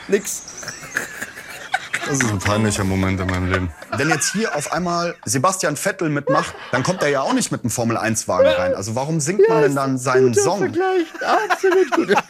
nix. 0.09 0.43
Das 2.07 2.21
ist 2.21 2.31
ein 2.31 2.39
peinlicher 2.39 2.85
Moment 2.85 3.21
in 3.21 3.27
meinem 3.27 3.53
Leben. 3.53 3.71
Wenn 3.91 4.09
jetzt 4.09 4.33
hier 4.33 4.55
auf 4.57 4.73
einmal 4.73 5.15
Sebastian 5.27 5.77
Vettel 5.77 6.09
mitmacht, 6.09 6.55
dann 6.73 6.83
kommt 6.83 7.03
er 7.03 7.09
ja 7.09 7.21
auch 7.21 7.35
nicht 7.35 7.53
mit 7.53 7.63
einem 7.63 7.71
Formel-1-Wagen 7.71 8.49
rein. 8.49 8.75
Also 8.75 8.95
warum 8.95 9.21
singt 9.21 9.47
man 9.47 9.61
denn 9.61 9.75
dann 9.75 9.99
seinen 9.99 10.33
Song? 10.33 10.59
Vergleich, 10.59 11.07
absolut 11.23 11.91
gut. 11.91 12.15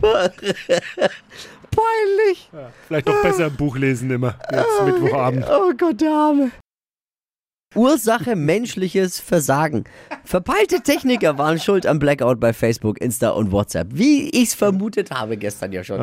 Peinlich. 1.78 2.50
vielleicht 2.86 3.08
doch 3.08 3.22
besser 3.22 3.46
ein 3.46 3.56
Buch 3.56 3.76
lesen 3.76 4.10
immer. 4.10 4.34
Jetzt 4.50 4.82
Mittwochabend. 4.84 5.46
Oh 5.48 5.72
Gott, 5.76 6.00
der 6.00 6.10
Arme. 6.10 6.50
Ursache 7.74 8.34
menschliches 8.34 9.20
Versagen. 9.20 9.84
Verpeilte 10.24 10.80
Techniker 10.80 11.36
waren 11.36 11.58
schuld 11.60 11.84
am 11.86 11.98
Blackout 11.98 12.40
bei 12.40 12.54
Facebook, 12.54 12.98
Insta 12.98 13.28
und 13.30 13.52
WhatsApp. 13.52 13.88
Wie 13.92 14.30
ich 14.30 14.44
es 14.48 14.54
vermutet 14.54 15.10
habe 15.10 15.36
gestern 15.36 15.72
ja 15.72 15.84
schon. 15.84 15.98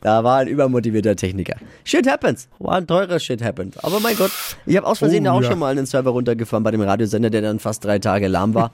Da 0.00 0.22
war 0.22 0.38
ein 0.38 0.46
übermotivierter 0.46 1.16
Techniker. 1.16 1.56
Shit 1.84 2.08
happens. 2.08 2.48
War 2.60 2.76
ein 2.76 2.86
teurer 2.86 3.18
Shit 3.18 3.42
happened. 3.42 3.82
Aber 3.84 3.98
mein 3.98 4.14
Gott, 4.16 4.30
ich 4.64 4.76
habe 4.76 4.86
aus 4.86 5.00
Versehen 5.00 5.26
Oh, 5.26 5.32
auch 5.32 5.42
ja. 5.42 5.50
schon 5.50 5.58
mal 5.58 5.72
einen 5.72 5.86
Server 5.86 6.10
runtergefahren 6.10 6.62
bei 6.62 6.70
dem 6.70 6.82
Radiosender, 6.82 7.30
der 7.30 7.42
dann 7.42 7.58
fast 7.58 7.84
drei 7.84 7.98
Tage 7.98 8.28
lahm 8.28 8.54
war. 8.54 8.70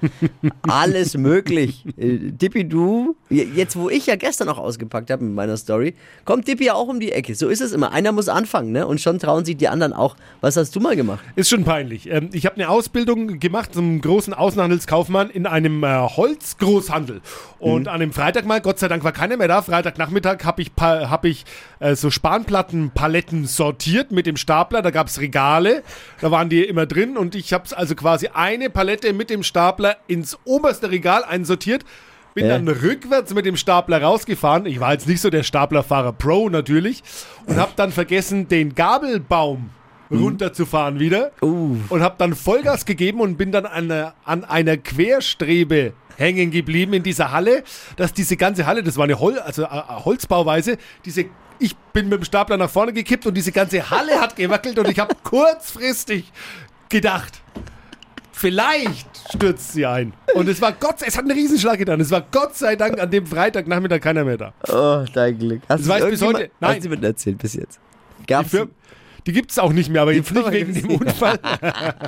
Alles 0.69 1.17
möglich. 1.17 1.83
Äh, 1.97 2.19
Dippi, 2.31 2.69
du, 2.69 3.17
jetzt 3.31 3.75
wo 3.75 3.89
ich 3.89 4.05
ja 4.07 4.17
gestern 4.17 4.51
auch 4.51 4.59
ausgepackt 4.59 5.11
habe 5.11 5.25
mit 5.25 5.35
meiner 5.35 5.57
Story, 5.57 5.95
kommt 6.27 6.47
Dippi 6.47 6.67
ja 6.67 6.75
auch 6.75 6.89
um 6.89 7.01
die 7.01 7.11
Ecke. 7.13 7.35
So 7.35 7.49
ist 7.49 7.63
es 7.63 7.73
immer. 7.73 7.93
Einer 7.93 8.13
muss 8.13 8.29
anfangen, 8.29 8.73
ne? 8.73 8.87
Und 8.87 9.01
schon 9.01 9.19
trauen 9.19 9.47
sich 9.47 9.57
die 9.57 9.69
anderen 9.69 9.95
auch. 9.95 10.15
Was 10.43 10.59
hast 10.59 10.77
du 10.77 10.81
mal 10.81 10.95
gemacht? 10.95 11.25
Ist 11.37 11.49
schon 11.49 11.65
peinlich. 11.65 12.11
Ähm, 12.11 12.29
ich 12.35 12.47
habe 12.47 12.57
eine 12.57 12.69
Ausbildung 12.69 13.39
gemacht 13.41 13.75
zum 13.75 14.01
großen 14.01 14.35
Außenhandelskaufmann 14.35 15.31
in 15.31 15.47
einem 15.47 15.83
äh, 15.85 15.87
Holzgroßhandel. 15.89 17.21
Und 17.59 17.89
an 17.89 18.01
dem 18.01 18.13
Freitag 18.13 18.45
mal, 18.45 18.61
Gott 18.61 18.79
sei 18.79 18.89
Dank 18.89 19.05
war 19.05 19.13
keiner 19.13 19.37
mehr 19.37 19.49
da, 19.49 19.63
Freitagnachmittag 19.63 20.45
habe 20.45 20.63
ich, 20.63 20.73
hab 20.79 21.25
ich 21.25 21.45
äh, 21.81 21.95
so 21.95 22.11
Spanplattenpaletten 22.11 23.47
sortiert 23.47 24.11
mit 24.11 24.27
dem 24.27 24.37
Stapler. 24.37 24.83
Da 24.83 24.91
gab 24.91 25.07
es 25.07 25.21
Regale, 25.21 25.83
da 26.21 26.31
waren 26.31 26.49
die 26.49 26.63
immer 26.65 26.87
drin. 26.87 27.17
Und 27.17 27.35
ich 27.35 27.53
habe 27.53 27.65
also 27.77 27.95
quasi 27.95 28.29
eine 28.33 28.71
Palette 28.71 29.13
mit 29.13 29.31
dem 29.31 29.43
Stapler 29.43 29.97
ins 30.07 30.39
oberste 30.45 30.91
Regal 30.91 31.25
einsortiert. 31.25 31.85
Bin 32.35 32.47
Ja. 32.47 32.59
dann 32.59 32.67
rückwärts 32.67 33.33
mit 33.33 33.47
dem 33.47 33.57
Stapler 33.57 34.03
rausgefahren. 34.03 34.67
Ich 34.67 34.81
war 34.81 34.93
jetzt 34.93 35.07
nicht 35.07 35.21
so 35.21 35.31
der 35.31 35.45
Staplerfahrer 35.45 36.13
Pro 36.13 36.49
natürlich. 36.49 37.05
Und 37.47 37.57
habe 37.59 37.73
dann 37.77 37.93
vergessen, 37.93 38.49
den 38.49 38.75
Gabelbaum 38.75 39.71
runterzufahren 40.17 40.99
wieder. 40.99 41.31
Und 41.41 42.01
habe 42.03 42.15
dann 42.19 42.35
Vollgas 42.35 42.85
gegeben 42.85 43.21
und 43.21 43.37
bin 43.37 43.53
dann 43.53 43.67
an 43.67 43.91
einer, 43.91 44.15
an 44.25 44.45
einer 44.45 44.77
Querstrebe 44.77 45.93
hängen 46.17 46.51
geblieben 46.51 46.93
in 46.95 47.03
dieser 47.03 47.33
Halle, 47.33 47.65
dass 47.97 48.13
diese 48.13 48.37
ganze 48.37 48.67
Halle, 48.67 48.83
das 48.83 48.97
war 48.97 49.05
eine 49.05 49.19
Hol 49.19 49.39
also, 49.39 49.63
äh, 49.65 49.67
Holzbauweise, 49.69 50.79
diese 51.05 51.27
ich 51.59 51.77
bin 51.93 52.09
mit 52.09 52.21
dem 52.21 52.25
Stapler 52.25 52.57
nach 52.57 52.69
vorne 52.71 52.93
gekippt 52.93 53.27
und 53.27 53.35
diese 53.35 53.53
ganze 53.53 53.89
Halle 53.89 54.21
hat 54.21 54.37
gewackelt 54.37 54.79
und 54.79 54.89
ich 54.89 54.99
habe 54.99 55.15
kurzfristig 55.23 56.33
gedacht, 56.89 57.41
vielleicht 58.33 59.09
stürzt 59.33 59.73
sie 59.73 59.87
ein. 59.87 60.13
Und 60.35 60.49
es 60.49 60.61
war 60.61 60.73
Gott, 60.73 60.97
es 61.07 61.17
hat 61.17 61.25
einen 61.25 61.33
Riesenschlag 61.39 61.79
getan. 61.79 62.01
Es 62.01 62.11
war 62.11 62.23
Gott 62.31 62.57
sei 62.57 62.77
Dank 62.77 63.01
an 63.01 63.11
dem 63.11 63.27
Freitagnachmittag 63.27 64.01
keiner 64.01 64.25
mehr 64.25 64.37
da. 64.37 64.53
Oh, 64.69 65.05
dein 65.13 65.39
Glück. 65.39 65.63
Hast 65.69 65.81
Das 65.81 65.89
weiß 65.89 66.05
bis 66.11 66.23
heute- 66.23 66.51
nein. 66.61 66.77
Hast 66.77 66.85
du 66.85 66.89
mir 66.91 67.03
erzählt 67.03 67.39
bis 67.39 67.55
jetzt? 67.55 67.79
Gab's 68.27 68.55
die 69.27 69.33
gibt 69.33 69.51
es 69.51 69.59
auch 69.59 69.73
nicht 69.73 69.91
mehr, 69.91 70.03
aber 70.03 70.13
jetzt 70.13 70.33
nicht 70.33 70.51
wegen 70.51 70.75
dem 70.75 70.91
Unfall. 70.91 71.39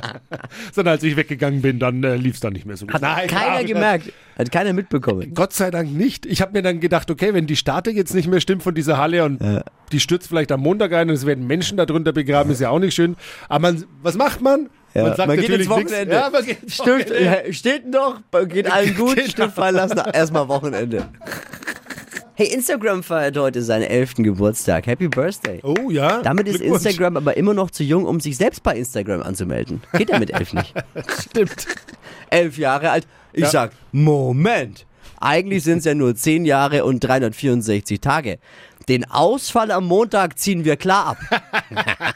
Sondern 0.71 0.93
als 0.93 1.03
ich 1.03 1.15
weggegangen 1.15 1.61
bin, 1.61 1.79
dann 1.79 2.03
äh, 2.03 2.15
lief 2.15 2.35
es 2.35 2.39
dann 2.39 2.53
nicht 2.53 2.65
mehr 2.65 2.77
so 2.77 2.85
gut. 2.85 2.93
Hat 2.95 3.01
Nein, 3.01 3.27
keiner 3.27 3.63
gemerkt. 3.63 4.13
Hat 4.37 4.51
keiner 4.51 4.73
mitbekommen. 4.73 5.33
Gott 5.33 5.53
sei 5.53 5.71
Dank 5.71 5.91
nicht. 5.91 6.25
Ich 6.25 6.41
habe 6.41 6.53
mir 6.53 6.61
dann 6.61 6.79
gedacht, 6.79 7.09
okay, 7.09 7.33
wenn 7.33 7.47
die 7.47 7.55
Statik 7.55 7.95
jetzt 7.95 8.13
nicht 8.13 8.27
mehr 8.27 8.39
stimmt 8.39 8.61
von 8.61 8.75
dieser 8.75 8.97
Halle 8.97 9.23
und 9.25 9.39
die 9.91 9.99
stürzt 9.99 10.27
vielleicht 10.27 10.51
am 10.51 10.61
Montag 10.61 10.93
ein 10.93 11.09
und 11.09 11.15
es 11.15 11.25
werden 11.25 11.47
Menschen 11.47 11.77
darunter 11.77 12.11
begraben, 12.11 12.51
ist 12.51 12.61
ja 12.61 12.69
auch 12.69 12.79
nicht 12.79 12.93
schön. 12.93 13.15
Aber 13.49 13.71
man, 13.71 13.83
was 14.01 14.15
macht 14.15 14.41
man? 14.41 14.69
Ja, 14.93 15.03
man 15.03 15.15
sagt 15.15 15.27
man 15.27 15.39
geht 15.39 15.49
ins. 15.49 15.69
Wochenende. 15.69 16.13
Ja, 16.13 16.29
man 16.29 16.45
geht 16.45 16.63
ins 16.63 16.79
Wochenende. 16.79 17.23
ja, 17.23 17.53
steht 17.53 17.87
noch, 17.87 18.21
geht 18.47 18.71
allen 18.71 18.95
gut, 18.95 19.15
Genau. 19.15 19.29
Stift 19.29 19.53
fallen 19.53 19.75
lassen, 19.75 19.99
erstmal 20.13 20.47
Wochenende. 20.47 21.09
Hey, 22.39 22.49
Instagram 22.53 23.01
feiert 23.01 23.35
heute 23.35 23.63
seinen 23.63 23.81
11. 23.85 24.17
Geburtstag. 24.17 24.85
Happy 24.85 25.07
Birthday. 25.07 25.59
Oh 25.63 25.89
ja. 25.89 26.21
Damit 26.21 26.47
ist. 26.47 26.61
Instagram 26.61 27.17
aber 27.17 27.35
immer 27.35 27.55
noch 27.55 27.71
zu 27.71 27.83
jung, 27.83 28.05
um 28.05 28.19
sich 28.19 28.37
selbst 28.37 28.61
bei 28.61 28.77
Instagram 28.77 29.23
anzumelden. 29.23 29.81
Geht 29.93 30.11
ja 30.11 30.19
mit 30.19 30.29
elf 30.31 30.53
nicht. 30.53 30.71
Stimmt. 31.19 31.65
Elf 32.29 32.59
Jahre 32.59 32.91
alt. 32.91 33.07
Ich 33.33 33.41
Ja. 33.41 33.49
sag, 33.49 33.71
Moment. 33.91 34.85
Eigentlich 35.19 35.63
sind 35.63 35.79
es 35.79 35.85
ja 35.85 35.95
nur 35.95 36.13
10 36.15 36.45
Jahre 36.45 36.85
und 36.85 36.99
364 36.99 37.99
Tage. 38.01 38.37
Den 38.87 39.09
Ausfall 39.11 39.71
am 39.71 39.85
Montag 39.85 40.39
ziehen 40.39 40.63
wir 40.63 40.77
klar 40.77 41.07
ab. 41.07 41.17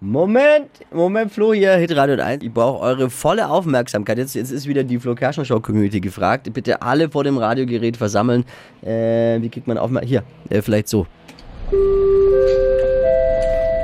Moment, 0.00 0.68
Moment, 0.92 1.32
Flo 1.32 1.52
hier, 1.52 1.74
Hitradio 1.74 2.22
1. 2.22 2.44
Ich 2.44 2.52
brauche 2.52 2.80
eure 2.80 3.10
volle 3.10 3.48
Aufmerksamkeit. 3.48 4.18
Jetzt, 4.18 4.36
jetzt 4.36 4.52
ist 4.52 4.68
wieder 4.68 4.84
die 4.84 5.00
Flo 5.00 5.16
Kerschner 5.16 5.44
Show 5.44 5.58
Community 5.58 6.00
gefragt. 6.00 6.52
Bitte 6.52 6.82
alle 6.82 7.10
vor 7.10 7.24
dem 7.24 7.36
Radiogerät 7.36 7.96
versammeln. 7.96 8.44
Äh, 8.82 9.42
wie 9.42 9.48
kriegt 9.48 9.66
man 9.66 9.76
Aufmerksamkeit? 9.76 10.24
Hier, 10.50 10.56
äh, 10.56 10.62
vielleicht 10.62 10.86
so. 10.88 11.06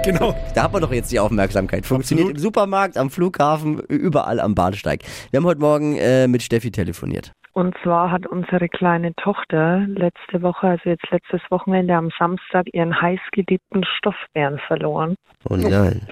Genau. 0.05 0.37
Da 0.55 0.65
hat 0.65 0.73
man 0.73 0.83
doch 0.83 0.93
jetzt 0.93 1.11
die 1.11 1.19
Aufmerksamkeit. 1.19 1.85
Funktioniert 1.85 2.27
Absolut. 2.27 2.39
im 2.39 2.43
Supermarkt, 2.43 2.97
am 2.97 3.11
Flughafen, 3.11 3.81
überall 3.81 4.39
am 4.39 4.55
Bahnsteig. 4.55 5.03
Wir 5.31 5.39
haben 5.39 5.47
heute 5.47 5.61
Morgen 5.61 5.97
äh, 5.97 6.29
mit 6.29 6.43
Steffi 6.43 6.71
telefoniert. 6.71 7.33
Und 7.55 7.77
zwar 7.83 8.11
hat 8.11 8.27
unsere 8.27 8.69
kleine 8.69 9.15
Tochter 9.17 9.81
letzte 9.87 10.41
Woche, 10.41 10.69
also 10.69 10.89
jetzt 10.89 11.11
letztes 11.11 11.43
Wochenende 11.51 11.95
am 11.95 12.09
Samstag, 12.19 12.67
ihren 12.73 12.99
heißgeliebten 13.01 13.85
Stoffbären 13.99 14.59
verloren. 14.67 15.17
Oh 15.51 15.57
nein. 15.57 16.09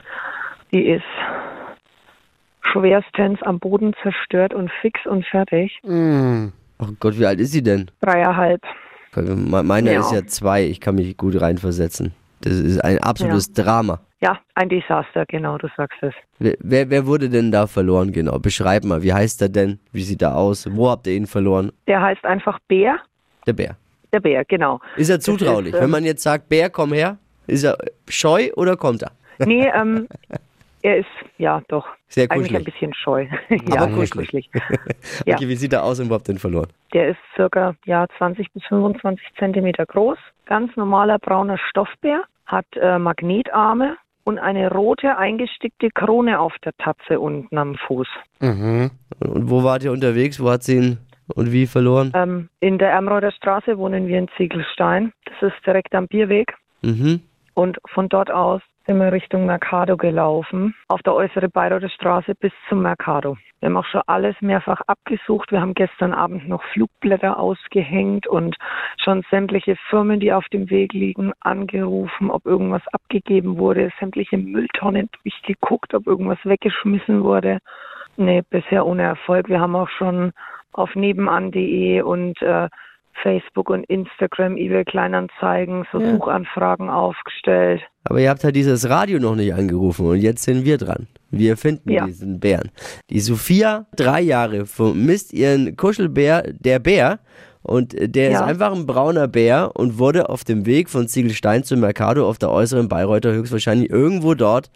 Die 0.70 0.85
ist 0.87 1.02
schwerstens 2.61 3.42
am 3.42 3.59
Boden 3.59 3.94
zerstört 4.02 4.52
und 4.54 4.70
fix 4.82 5.04
und 5.06 5.25
fertig. 5.26 5.78
Oh 5.82 6.87
Gott, 7.00 7.18
wie 7.18 7.26
alt 7.26 7.40
ist 7.40 7.52
sie 7.52 7.62
denn? 7.62 7.90
Dreieinhalb. 8.00 8.61
Me- 9.16 9.62
Meine 9.62 9.92
Ja. 9.94 10.00
ist 10.00 10.12
ja 10.12 10.25
zwei, 10.26 10.64
ich 10.64 10.80
kann 10.80 10.94
mich 10.94 11.16
gut 11.16 11.40
reinversetzen. 11.40 12.14
Das 12.42 12.54
ist 12.54 12.80
ein 12.82 12.99
absolutes 12.99 13.52
Drama. 13.52 14.00
Ja, 14.23 14.38
ein 14.54 14.68
Desaster, 14.68 15.25
genau, 15.26 15.56
du 15.59 15.68
sagst 15.76 16.02
es. 16.02 16.14
Wer, 16.38 16.54
wer, 16.61 16.90
wer 16.90 17.06
wurde 17.06 17.28
denn 17.30 17.50
da 17.50 17.66
verloren 17.66 18.12
genau? 18.12 18.38
Beschreib 18.38 18.85
mal, 18.85 19.02
wie 19.02 19.12
heißt 19.12 19.40
er 19.42 19.49
denn? 19.49 19.78
Wie 19.92 20.02
sieht 20.02 20.20
er 20.23 20.37
aus? 20.37 20.68
Wo 20.70 20.90
habt 20.90 21.06
ihr 21.06 21.14
ihn 21.14 21.26
verloren? 21.26 21.73
Der 21.87 22.00
heißt 22.02 22.25
einfach 22.25 22.59
Bär. 22.68 22.99
Der 23.47 23.54
Bär. 23.54 23.76
Der 24.12 24.20
Bär, 24.20 24.44
genau. 24.44 24.80
Ist 24.97 25.09
er 25.09 25.20
zutraulich? 25.20 25.73
ist, 25.73 25.78
ähm, 25.78 25.85
Wenn 25.85 25.90
man 25.90 26.04
jetzt 26.04 26.23
sagt, 26.23 26.49
Bär, 26.49 26.68
komm 26.68 26.92
her, 26.92 27.16
ist 27.47 27.64
er 27.64 27.78
scheu 28.09 28.50
oder 28.56 28.76
kommt 28.76 29.02
er? 29.02 29.12
Nee, 29.47 29.70
ähm, 29.75 30.06
er 30.82 30.99
ist, 30.99 31.06
ja, 31.38 31.62
doch. 31.68 31.87
Sehr 32.09 32.30
Eigentlich 32.30 32.54
ein 32.54 32.64
kuschelig. 32.64 32.75
bisschen 32.75 32.94
scheu. 32.94 33.26
ja, 33.50 33.59
Aber 33.82 33.94
sehr 33.94 34.09
kuschelig. 34.09 34.50
Ja. 35.26 35.37
Okay, 35.37 35.49
wie 35.49 35.56
sieht 35.56 35.73
er 35.73 35.85
aus 35.85 36.00
und 36.00 36.11
wo 36.11 36.14
habt 36.14 36.28
ihr 36.28 36.35
ihn 36.35 36.38
verloren? 36.38 36.68
Der 36.92 37.11
ist 37.11 37.18
circa 37.37 37.75
ja, 37.85 38.06
20 38.18 38.52
bis 38.52 38.62
25 38.64 39.25
Zentimeter 39.38 39.87
groß. 39.87 40.18
Ganz 40.47 40.75
normaler 40.76 41.18
brauner 41.18 41.59
Stoffbär, 41.70 42.23
hat 42.50 42.66
äh, 42.75 42.99
Magnetarme 42.99 43.97
und 44.25 44.38
eine 44.38 44.71
rote 44.71 45.16
eingestickte 45.16 45.90
Krone 45.90 46.38
auf 46.40 46.54
der 46.64 46.73
Tatze 46.78 47.21
unten 47.21 47.57
am 47.59 47.75
Fuß. 47.75 48.09
Und, 49.19 49.30
und 49.33 49.50
wo 49.50 49.64
wart 49.64 49.85
ihr 49.85 49.92
unterwegs? 49.92 50.42
Wo 50.42 50.50
hat 50.50 50.62
sie 50.62 50.76
ihn 50.76 50.99
und 51.35 51.52
wie 51.52 51.66
verloren? 51.66 52.12
Ähm, 52.14 52.49
in 52.61 52.78
der 52.78 52.90
Ermroder 52.90 53.33
Straße 53.33 53.78
wohnen 53.78 54.07
wir 54.07 54.19
in 54.19 54.28
Ziegelstein. 54.37 55.12
Das 55.25 55.52
ist 55.52 55.66
direkt 55.66 55.95
am 55.95 56.07
Bierweg. 56.09 56.54
Mhm. 56.83 57.21
Und 57.54 57.78
von 57.87 58.09
dort 58.09 58.30
aus 58.30 58.62
sind 58.90 58.99
wir 58.99 59.12
Richtung 59.12 59.47
Mercado 59.47 59.97
gelaufen, 59.97 60.75
auf 60.88 61.00
der 61.02 61.14
äußeren 61.14 61.49
Bayreuther 61.52 61.88
Straße 61.90 62.35
bis 62.35 62.50
zum 62.68 62.82
Mercado. 62.82 63.37
Wir 63.61 63.68
haben 63.68 63.76
auch 63.76 63.85
schon 63.85 64.02
alles 64.09 64.35
mehrfach 64.40 64.80
abgesucht. 64.88 65.52
Wir 65.52 65.61
haben 65.61 65.75
gestern 65.75 66.12
Abend 66.12 66.49
noch 66.49 66.64
Flugblätter 66.73 67.38
ausgehängt 67.38 68.26
und 68.26 68.56
schon 68.97 69.23
sämtliche 69.30 69.76
Firmen, 69.90 70.18
die 70.18 70.32
auf 70.32 70.44
dem 70.49 70.70
Weg 70.70 70.92
liegen, 70.92 71.32
angerufen, 71.38 72.32
ob 72.32 72.47
irgendwas 72.47 72.82
abgegeben 72.92 73.59
wurde, 73.59 73.92
sämtliche 74.00 74.38
Mülltonnen 74.38 75.09
durchgeguckt, 75.23 75.94
ob 75.94 76.09
irgendwas 76.09 76.38
weggeschmissen 76.42 77.23
wurde. 77.23 77.61
Nee, 78.16 78.42
bisher 78.50 78.85
ohne 78.87 79.02
Erfolg. 79.02 79.49
Wir 79.49 79.61
haben 79.61 79.76
auch 79.76 79.88
schon 79.88 80.32
auf 80.73 80.97
nebenan.de 80.97 82.02
und 82.02 82.42
äh, 82.42 82.68
Facebook 83.23 83.69
und 83.71 83.85
Instagram, 83.85 84.57
eBay 84.57 84.85
Kleinanzeigen, 84.85 85.87
so 85.93 86.00
Suchanfragen 86.00 86.88
aufgestellt. 86.88 87.83
Aber 88.05 88.21
ihr 88.21 88.31
habt 88.31 88.45
halt 88.45 88.57
dieses 88.57 88.88
Radio 88.88 89.19
noch 89.19 89.35
nicht 89.37 89.52
angerufen 89.52 90.07
und 90.07 90.19
jetzt 90.19 90.43
sind 90.45 90.64
wir 90.64 90.79
dran. 90.79 91.07
Wir 91.31 91.57
finden 91.57 91.90
Ja. 91.90 92.07
diesen 92.07 92.40
Bären. 92.40 92.71
Die 93.11 93.21
Sophia, 93.21 93.87
drei 93.95 94.21
Jahre, 94.21 94.67
vermisst 94.67 95.33
ihren 95.33 95.76
Kuschelbär, 95.76 96.45
der 96.59 96.79
Bär. 96.79 97.19
Und 97.62 97.93
der 97.95 98.29
ist 98.31 98.40
Ja. 98.40 98.47
einfach 98.47 98.73
ein 98.75 98.87
brauner 98.87 99.29
Bär 99.29 99.73
und 99.75 99.99
wurde 99.99 100.31
auf 100.31 100.45
dem 100.45 100.64
Weg 100.64 100.88
von 100.88 101.07
Ziegelstein 101.09 101.62
zum 101.62 101.81
Mercado 101.81 102.26
auf 102.26 102.38
der 102.38 102.50
äußeren 102.50 102.88
Bayreuther 102.88 103.35
höchstwahrscheinlich 103.35 103.90
irgendwo 103.90 104.33
dort 104.33 104.71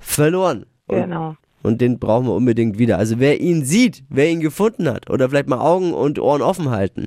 verloren. 0.00 0.66
Und 0.88 0.96
Genau. 1.02 1.36
Und 1.66 1.80
den 1.80 1.98
brauchen 1.98 2.28
wir 2.28 2.34
unbedingt 2.34 2.78
wieder. 2.78 2.96
Also 2.96 3.18
wer 3.18 3.40
ihn 3.40 3.64
sieht, 3.64 4.04
wer 4.08 4.30
ihn 4.30 4.38
gefunden 4.38 4.88
hat 4.88 5.10
oder 5.10 5.28
vielleicht 5.28 5.48
mal 5.48 5.58
Augen 5.58 5.94
und 5.94 6.20
Ohren 6.20 6.40
offen 6.40 6.70
halten, 6.70 7.06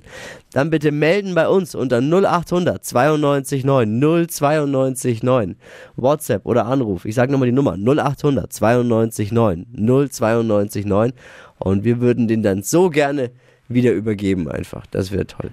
dann 0.51 0.70
bitte 0.70 0.92
melden 0.92 1.34
bei 1.34 1.48
uns 1.48 1.75
unter 1.75 2.01
0800 2.01 2.84
92 2.84 3.63
9 3.63 4.28
092 4.28 5.24
9. 5.24 5.56
WhatsApp 5.96 6.46
oder 6.46 6.66
Anruf. 6.66 7.06
Ich 7.06 7.16
sage 7.16 7.32
nochmal 7.32 7.48
die 7.48 7.56
Nummer 7.56 7.78
0800 7.78 8.51
92 8.51 9.32
9 9.32 9.66
092 9.78 10.86
9. 10.86 11.13
Und 11.60 11.86
wir 11.86 12.01
würden 12.01 12.28
den 12.28 12.44
dann 12.44 12.62
so 12.62 12.89
gerne 12.89 13.32
wieder 13.70 13.94
übergeben 13.94 14.51
einfach. 14.51 14.86
Das 14.88 15.13
wäre 15.13 15.25
toll. 15.25 15.51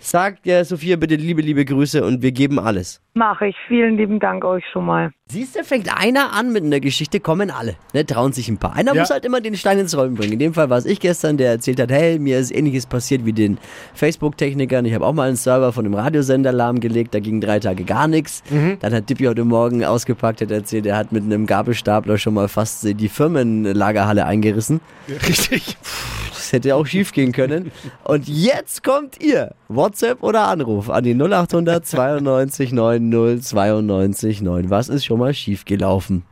Sagt 0.00 0.46
ja 0.46 0.64
Sophia 0.64 0.96
bitte 0.96 1.14
liebe, 1.14 1.42
liebe 1.42 1.64
Grüße 1.64 2.04
und 2.04 2.22
wir 2.22 2.32
geben 2.32 2.58
alles. 2.58 3.00
Mache 3.14 3.48
ich. 3.48 3.56
Vielen 3.68 3.98
lieben 3.98 4.20
Dank 4.20 4.42
euch 4.42 4.64
schon 4.72 4.86
mal. 4.86 5.10
Siehst 5.28 5.54
du, 5.54 5.64
fängt 5.64 5.94
einer 5.94 6.32
an 6.32 6.50
mit 6.52 6.64
einer 6.64 6.80
Geschichte, 6.80 7.20
kommen 7.20 7.50
alle. 7.50 7.76
Ne, 7.92 8.06
trauen 8.06 8.32
sich 8.32 8.48
ein 8.48 8.56
paar. 8.56 8.74
Einer 8.74 8.94
Ja. 8.94 9.00
muss 9.02 9.10
halt 9.10 9.24
immer 9.26 9.40
den 9.42 9.54
Stein 9.54 9.78
ins 9.78 9.96
Rollen 9.96 10.14
bringen. 10.14 10.32
In 10.34 10.38
dem 10.38 10.54
Fall 10.54 10.70
war 10.70 10.78
es 10.78 10.86
ich 10.86 10.98
gestern, 10.98 11.36
der 11.36 11.50
erzählt 11.50 11.78
hat, 11.78 11.90
hey, 11.92 12.18
mir 12.18 12.38
ist 12.38 12.50
ähnliches 12.50 12.86
passiert 12.86 13.26
wie 13.26 13.34
den 13.34 13.58
Facebook-Technikern. 13.94 14.86
Ich 14.86 14.94
habe 14.94 15.06
auch 15.06 15.12
mal 15.12 15.28
einen 15.28 15.36
Server 15.36 15.72
von 15.72 15.84
einem 15.84 15.94
Radiosender 15.94 16.52
lahmgelegt, 16.52 17.14
da 17.14 17.20
ging 17.20 17.40
drei 17.42 17.60
Tage 17.60 17.84
gar 17.84 18.08
nichts. 18.08 18.42
Dann 18.80 18.94
hat 18.94 19.08
Dippy 19.10 19.24
heute 19.24 19.44
Morgen 19.44 19.84
ausgepackt, 19.84 20.40
hat 20.40 20.50
erzählt, 20.50 20.86
er 20.86 20.96
hat 20.96 21.12
mit 21.12 21.22
einem 21.22 21.46
Gabelstapler 21.46 22.16
schon 22.16 22.32
mal 22.34 22.48
fast 22.48 22.84
die 22.84 23.08
Firmenlagerhalle 23.08 24.24
eingerissen. 24.26 24.80
Richtig. 25.08 25.76
Das 26.30 26.52
hätte 26.52 26.74
auch 26.74 26.86
schief 26.86 27.12
gehen 27.12 27.32
können. 27.32 27.70
Und 28.04 28.26
jetzt 28.28 28.82
kommt 28.82 29.22
ihr. 29.22 29.54
WhatsApp 29.68 30.22
oder 30.22 30.48
Anruf 30.48 30.90
an 30.90 31.04
die 31.04 31.14
0800 31.14 31.86
92 31.86 32.72
90 32.72 33.01
92 33.10 34.42
9. 34.42 34.70
Was 34.70 34.88
ist 34.88 35.04
schon 35.04 35.18
mal 35.18 35.34
schief 35.34 35.64
gelaufen? 35.64 36.24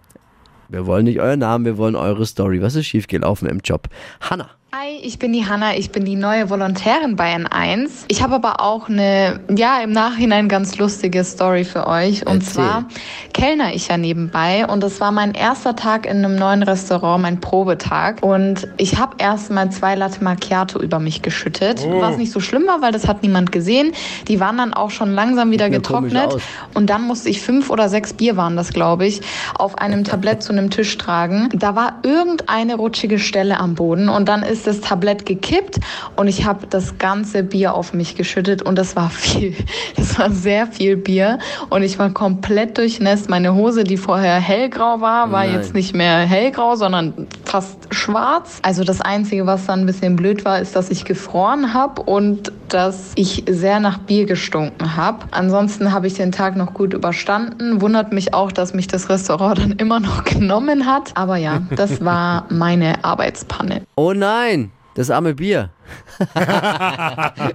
Wir 0.68 0.86
wollen 0.86 1.04
nicht 1.04 1.20
euren 1.20 1.40
Namen, 1.40 1.64
wir 1.64 1.78
wollen 1.78 1.96
eure 1.96 2.26
Story. 2.26 2.62
Was 2.62 2.76
ist 2.76 2.86
schief 2.86 3.08
gelaufen 3.08 3.48
im 3.48 3.58
Job? 3.58 3.88
Hanna. 4.20 4.50
Hi, 4.72 5.00
ich 5.02 5.18
bin 5.18 5.32
die 5.32 5.48
Hanna, 5.48 5.76
ich 5.76 5.90
bin 5.90 6.04
die 6.04 6.14
neue 6.14 6.48
Volontärin 6.48 7.16
bei 7.16 7.34
N1. 7.34 8.04
Ich 8.06 8.22
habe 8.22 8.36
aber 8.36 8.60
auch 8.60 8.88
eine, 8.88 9.40
ja, 9.52 9.80
im 9.80 9.90
Nachhinein 9.90 10.48
ganz 10.48 10.78
lustige 10.78 11.24
Story 11.24 11.64
für 11.64 11.88
euch. 11.88 12.24
Und 12.24 12.34
Erzähl. 12.34 12.52
zwar 12.52 12.84
kellner 13.32 13.74
ich 13.74 13.88
ja 13.88 13.96
nebenbei 13.96 14.64
und 14.64 14.80
das 14.80 15.00
war 15.00 15.10
mein 15.10 15.34
erster 15.34 15.74
Tag 15.74 16.06
in 16.06 16.18
einem 16.18 16.36
neuen 16.36 16.62
Restaurant, 16.62 17.20
mein 17.20 17.40
Probetag. 17.40 18.22
Und 18.22 18.68
ich 18.76 18.96
habe 18.96 19.16
erst 19.18 19.50
mal 19.50 19.72
zwei 19.72 19.96
Latte 19.96 20.22
Macchiato 20.22 20.80
über 20.80 21.00
mich 21.00 21.22
geschüttet, 21.22 21.84
was 21.98 22.16
nicht 22.16 22.30
so 22.30 22.38
schlimm 22.38 22.68
war, 22.68 22.80
weil 22.80 22.92
das 22.92 23.08
hat 23.08 23.24
niemand 23.24 23.50
gesehen. 23.50 23.90
Die 24.28 24.38
waren 24.38 24.56
dann 24.56 24.72
auch 24.72 24.90
schon 24.90 25.12
langsam 25.12 25.50
wieder 25.50 25.68
getrocknet. 25.68 26.36
Und 26.74 26.90
dann 26.90 27.08
musste 27.08 27.28
ich 27.28 27.40
fünf 27.40 27.70
oder 27.70 27.88
sechs 27.88 28.12
Bier 28.12 28.36
waren 28.36 28.56
das, 28.56 28.72
glaube 28.72 29.04
ich, 29.04 29.20
auf 29.58 29.78
einem 29.78 30.04
Tablett 30.04 30.44
zu 30.44 30.52
einem 30.52 30.70
Tisch 30.70 30.96
tragen. 30.96 31.48
Da 31.52 31.74
war 31.74 31.94
irgendeine 32.04 32.76
rutschige 32.76 33.18
Stelle 33.18 33.58
am 33.58 33.74
Boden 33.74 34.08
und 34.08 34.28
dann 34.28 34.44
ist 34.44 34.59
das 34.66 34.80
Tablett 34.80 35.26
gekippt 35.26 35.80
und 36.16 36.28
ich 36.28 36.44
habe 36.44 36.66
das 36.68 36.98
ganze 36.98 37.42
Bier 37.42 37.74
auf 37.74 37.92
mich 37.92 38.16
geschüttet 38.16 38.62
und 38.62 38.76
das 38.76 38.96
war 38.96 39.10
viel. 39.10 39.54
Das 39.96 40.18
war 40.18 40.30
sehr 40.30 40.66
viel 40.66 40.96
Bier 40.96 41.38
und 41.68 41.82
ich 41.82 41.98
war 41.98 42.10
komplett 42.10 42.78
durchnässt. 42.78 43.28
Meine 43.28 43.54
Hose, 43.54 43.84
die 43.84 43.96
vorher 43.96 44.36
hellgrau 44.36 45.00
war, 45.00 45.30
war 45.30 45.44
Nein. 45.44 45.54
jetzt 45.54 45.74
nicht 45.74 45.94
mehr 45.94 46.18
hellgrau, 46.18 46.74
sondern 46.74 47.28
fast 47.44 47.89
schwarz. 48.00 48.58
Also 48.62 48.84
das 48.84 49.00
Einzige, 49.00 49.46
was 49.46 49.66
dann 49.66 49.80
ein 49.80 49.86
bisschen 49.86 50.16
blöd 50.16 50.44
war, 50.44 50.58
ist, 50.58 50.74
dass 50.74 50.90
ich 50.90 51.04
gefroren 51.04 51.74
habe 51.74 52.02
und 52.02 52.52
dass 52.68 53.12
ich 53.14 53.44
sehr 53.48 53.80
nach 53.80 53.98
Bier 53.98 54.26
gestunken 54.26 54.96
habe. 54.96 55.26
Ansonsten 55.30 55.92
habe 55.92 56.06
ich 56.06 56.14
den 56.14 56.32
Tag 56.32 56.56
noch 56.56 56.74
gut 56.74 56.94
überstanden. 56.94 57.80
Wundert 57.80 58.12
mich 58.12 58.34
auch, 58.34 58.52
dass 58.52 58.74
mich 58.74 58.88
das 58.88 59.08
Restaurant 59.08 59.58
dann 59.62 59.72
immer 59.72 60.00
noch 60.00 60.24
genommen 60.24 60.86
hat. 60.86 61.12
Aber 61.14 61.36
ja, 61.36 61.62
das 61.76 62.04
war 62.04 62.46
meine 62.48 63.04
Arbeitspanne. 63.04 63.82
Oh 63.96 64.12
nein, 64.12 64.70
das 64.94 65.10
arme 65.10 65.34
Bier. 65.34 65.70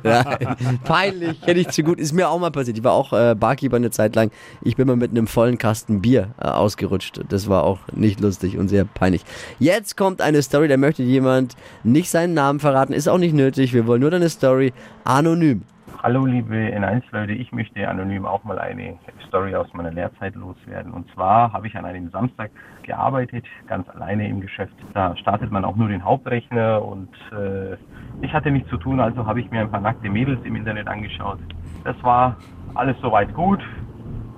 Nein, 0.03 0.55
peinlich, 0.83 1.41
kenne 1.41 1.59
ich 1.59 1.69
zu 1.69 1.83
gut. 1.83 1.99
Ist 1.99 2.13
mir 2.13 2.29
auch 2.29 2.39
mal 2.39 2.51
passiert. 2.51 2.77
Ich 2.77 2.83
war 2.83 2.93
auch 2.93 3.13
äh, 3.13 3.35
Barkeeper 3.35 3.75
eine 3.75 3.91
Zeit 3.91 4.15
lang. 4.15 4.31
Ich 4.61 4.75
bin 4.75 4.87
mal 4.87 4.95
mit 4.95 5.11
einem 5.11 5.27
vollen 5.27 5.57
Kasten 5.57 6.01
Bier 6.01 6.29
äh, 6.39 6.47
ausgerutscht. 6.47 7.21
Das 7.29 7.47
war 7.49 7.63
auch 7.63 7.79
nicht 7.93 8.19
lustig 8.19 8.57
und 8.57 8.69
sehr 8.69 8.85
peinlich. 8.85 9.23
Jetzt 9.59 9.97
kommt 9.97 10.21
eine 10.21 10.41
Story, 10.41 10.67
da 10.67 10.77
möchte 10.77 11.03
jemand 11.03 11.55
nicht 11.83 12.09
seinen 12.09 12.33
Namen 12.33 12.59
verraten. 12.59 12.93
Ist 12.93 13.07
auch 13.07 13.17
nicht 13.17 13.33
nötig. 13.33 13.73
Wir 13.73 13.87
wollen 13.87 14.01
nur 14.01 14.11
deine 14.11 14.29
Story 14.29 14.73
anonym. 15.03 15.63
Hallo 16.05 16.23
liebe 16.27 16.53
N1-Leute, 16.53 17.31
ich 17.31 17.51
möchte 17.51 17.89
anonym 17.89 18.27
auch 18.27 18.43
mal 18.43 18.59
eine 18.59 18.99
Story 19.27 19.55
aus 19.55 19.73
meiner 19.73 19.89
Lehrzeit 19.89 20.35
loswerden. 20.35 20.93
Und 20.93 21.11
zwar 21.15 21.51
habe 21.51 21.65
ich 21.65 21.75
an 21.75 21.83
einem 21.83 22.11
Samstag 22.11 22.51
gearbeitet, 22.83 23.43
ganz 23.65 23.89
alleine 23.89 24.29
im 24.29 24.39
Geschäft. 24.39 24.75
Da 24.93 25.17
startet 25.17 25.49
man 25.49 25.65
auch 25.65 25.75
nur 25.75 25.87
den 25.87 26.05
Hauptrechner 26.05 26.85
und 26.85 27.09
äh, 27.31 27.75
ich 28.21 28.31
hatte 28.31 28.51
nichts 28.51 28.69
zu 28.69 28.77
tun, 28.77 28.99
also 28.99 29.25
habe 29.25 29.41
ich 29.41 29.49
mir 29.49 29.61
ein 29.61 29.71
paar 29.71 29.81
nackte 29.81 30.07
Mädels 30.07 30.39
im 30.43 30.55
Internet 30.55 30.87
angeschaut. 30.87 31.39
Das 31.83 31.95
war 32.03 32.37
alles 32.75 32.97
soweit 33.01 33.33
gut 33.33 33.63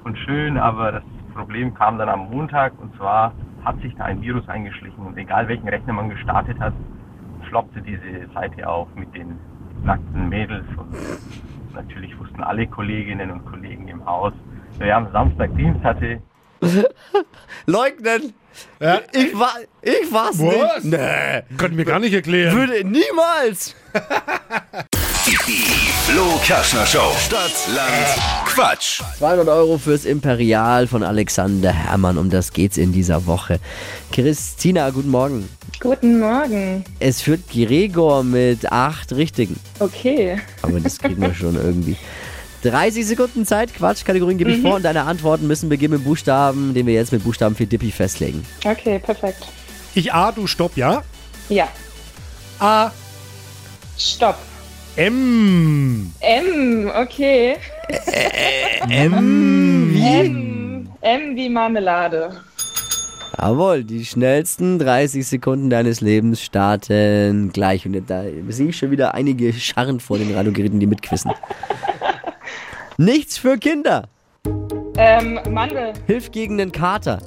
und 0.05 0.17
schön, 0.19 0.57
aber 0.57 0.93
das 0.93 1.03
Problem 1.35 1.73
kam 1.73 1.97
dann 1.97 2.07
am 2.07 2.29
Montag 2.29 2.79
und 2.79 2.95
zwar 2.95 3.33
hat 3.65 3.77
sich 3.81 3.93
da 3.95 4.05
ein 4.05 4.21
Virus 4.21 4.47
eingeschlichen 4.47 5.05
und 5.05 5.17
egal 5.17 5.49
welchen 5.49 5.67
Rechner 5.67 5.91
man 5.91 6.07
gestartet 6.11 6.57
hat, 6.61 6.71
floppte 7.49 7.81
diese 7.81 8.25
Seite 8.33 8.69
auf 8.69 8.87
mit 8.95 9.13
den 9.13 9.37
nackten 9.83 10.29
Mädels 10.29 10.65
und 10.77 10.95
natürlich 11.77 12.17
wussten 12.19 12.43
alle 12.43 12.67
Kolleginnen 12.67 13.31
und 13.31 13.45
Kollegen 13.45 13.87
im 13.87 14.05
Haus, 14.05 14.33
wer 14.77 14.97
am 14.97 15.11
Samstag 15.11 15.55
Dienst 15.55 15.83
hatte. 15.83 16.21
Leugnen! 17.65 18.33
Ja. 18.79 19.01
Ich 19.13 19.37
war, 19.37 19.53
ich 19.83 20.11
war's 20.11 20.39
Was? 20.39 20.83
nicht. 20.83 20.97
Nee. 20.97 21.57
Konnte 21.57 21.75
mir 21.75 21.85
gar 21.85 21.99
nicht 21.99 22.13
erklären. 22.13 22.55
Würde 22.55 22.83
niemals. 22.83 23.75
Die 25.27 25.33
Flo 25.33 26.39
Kerschner 26.41 26.85
Show. 26.85 27.11
Stadt, 27.19 27.51
Land, 27.75 28.45
Quatsch. 28.45 29.01
200 29.17 29.49
Euro 29.49 29.77
fürs 29.77 30.05
Imperial 30.05 30.87
von 30.87 31.03
Alexander 31.03 31.73
Herrmann. 31.73 32.17
Um 32.17 32.29
das 32.29 32.53
geht's 32.53 32.77
in 32.77 32.93
dieser 32.93 33.25
Woche. 33.25 33.59
Christina, 34.13 34.89
guten 34.89 35.09
Morgen. 35.09 35.49
Guten 35.81 36.21
Morgen. 36.21 36.85
Es 36.99 37.21
führt 37.21 37.41
Gregor 37.49 38.23
mit 38.23 38.71
acht 38.71 39.11
Richtigen. 39.11 39.59
Okay. 39.79 40.39
Aber 40.61 40.79
das 40.79 40.97
kriegen 40.97 41.21
wir 41.21 41.33
schon 41.33 41.55
irgendwie. 41.55 41.97
30 42.63 43.05
Sekunden 43.05 43.45
Zeit, 43.45 43.75
Quatschkategorien 43.75 44.37
gebe 44.37 44.53
ich 44.53 44.61
vor 44.61 44.75
und 44.75 44.83
deine 44.83 45.03
Antworten 45.03 45.45
müssen 45.45 45.67
beginnen 45.67 45.95
mit 45.95 46.05
Buchstaben, 46.05 46.73
den 46.73 46.87
wir 46.87 46.93
jetzt 46.93 47.11
mit 47.11 47.25
Buchstaben 47.25 47.53
für 47.53 47.65
Dippy 47.65 47.91
festlegen. 47.91 48.45
Okay, 48.63 48.97
perfekt. 48.99 49.45
Ich 49.93 50.13
A, 50.13 50.31
du 50.31 50.47
Stopp, 50.47 50.77
ja? 50.77 51.03
Ja. 51.49 51.67
A, 52.59 52.91
Stopp. 53.97 54.37
M. 54.97 56.11
M, 56.21 56.91
okay. 56.95 57.57
M 58.89 59.89
wie? 59.93 60.01
M. 60.01 60.89
M 61.01 61.35
wie 61.35 61.49
Marmelade. 61.49 62.31
Jawohl, 63.37 63.83
die 63.83 64.03
schnellsten 64.03 64.79
30 64.79 65.27
Sekunden 65.27 65.69
deines 65.69 66.01
Lebens 66.01 66.41
starten 66.41 67.51
gleich. 67.53 67.85
Und 67.85 68.09
da 68.09 68.23
sehe 68.49 68.69
ich 68.69 68.77
schon 68.77 68.89
wieder 68.89 69.13
einige 69.13 69.53
Scharren 69.53 69.99
vor 69.99 70.17
den 70.17 70.33
Radiogeräten, 70.33 70.79
die 70.79 70.87
mitquissen. 70.87 71.31
Nichts 72.97 73.37
für 73.37 73.59
Kinder. 73.59 74.07
Ähm, 74.97 75.39
Mandel. 75.51 75.93
Hilft 76.07 76.31
gegen 76.31 76.57
den 76.57 76.71
Kater. 76.71 77.19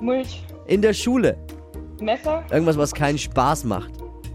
Mulch. 0.00 0.44
In 0.68 0.80
der 0.80 0.92
Schule. 0.92 1.36
Messer. 2.00 2.44
Irgendwas, 2.52 2.78
was 2.78 2.94
keinen 2.94 3.18
Spaß 3.18 3.64
macht. 3.64 3.90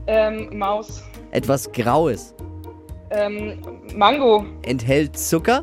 Ähm, 0.07 0.49
Maus. 0.57 1.01
Etwas 1.31 1.71
Graues. 1.71 2.35
Ähm, 3.11 3.59
Mango. 3.93 4.45
Enthält 4.63 5.17
Zucker. 5.17 5.61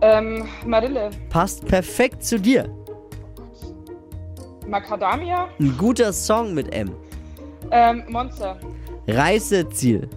Ähm, 0.00 0.46
Marille. 0.66 1.10
Passt 1.30 1.64
perfekt 1.66 2.24
zu 2.24 2.38
dir. 2.38 2.68
Macadamia. 4.66 5.48
Ein 5.60 5.76
guter 5.78 6.12
Song 6.12 6.54
mit 6.54 6.74
M. 6.74 6.92
Ähm, 7.70 8.04
Monster. 8.08 8.58
Reiseziel. 9.06 10.08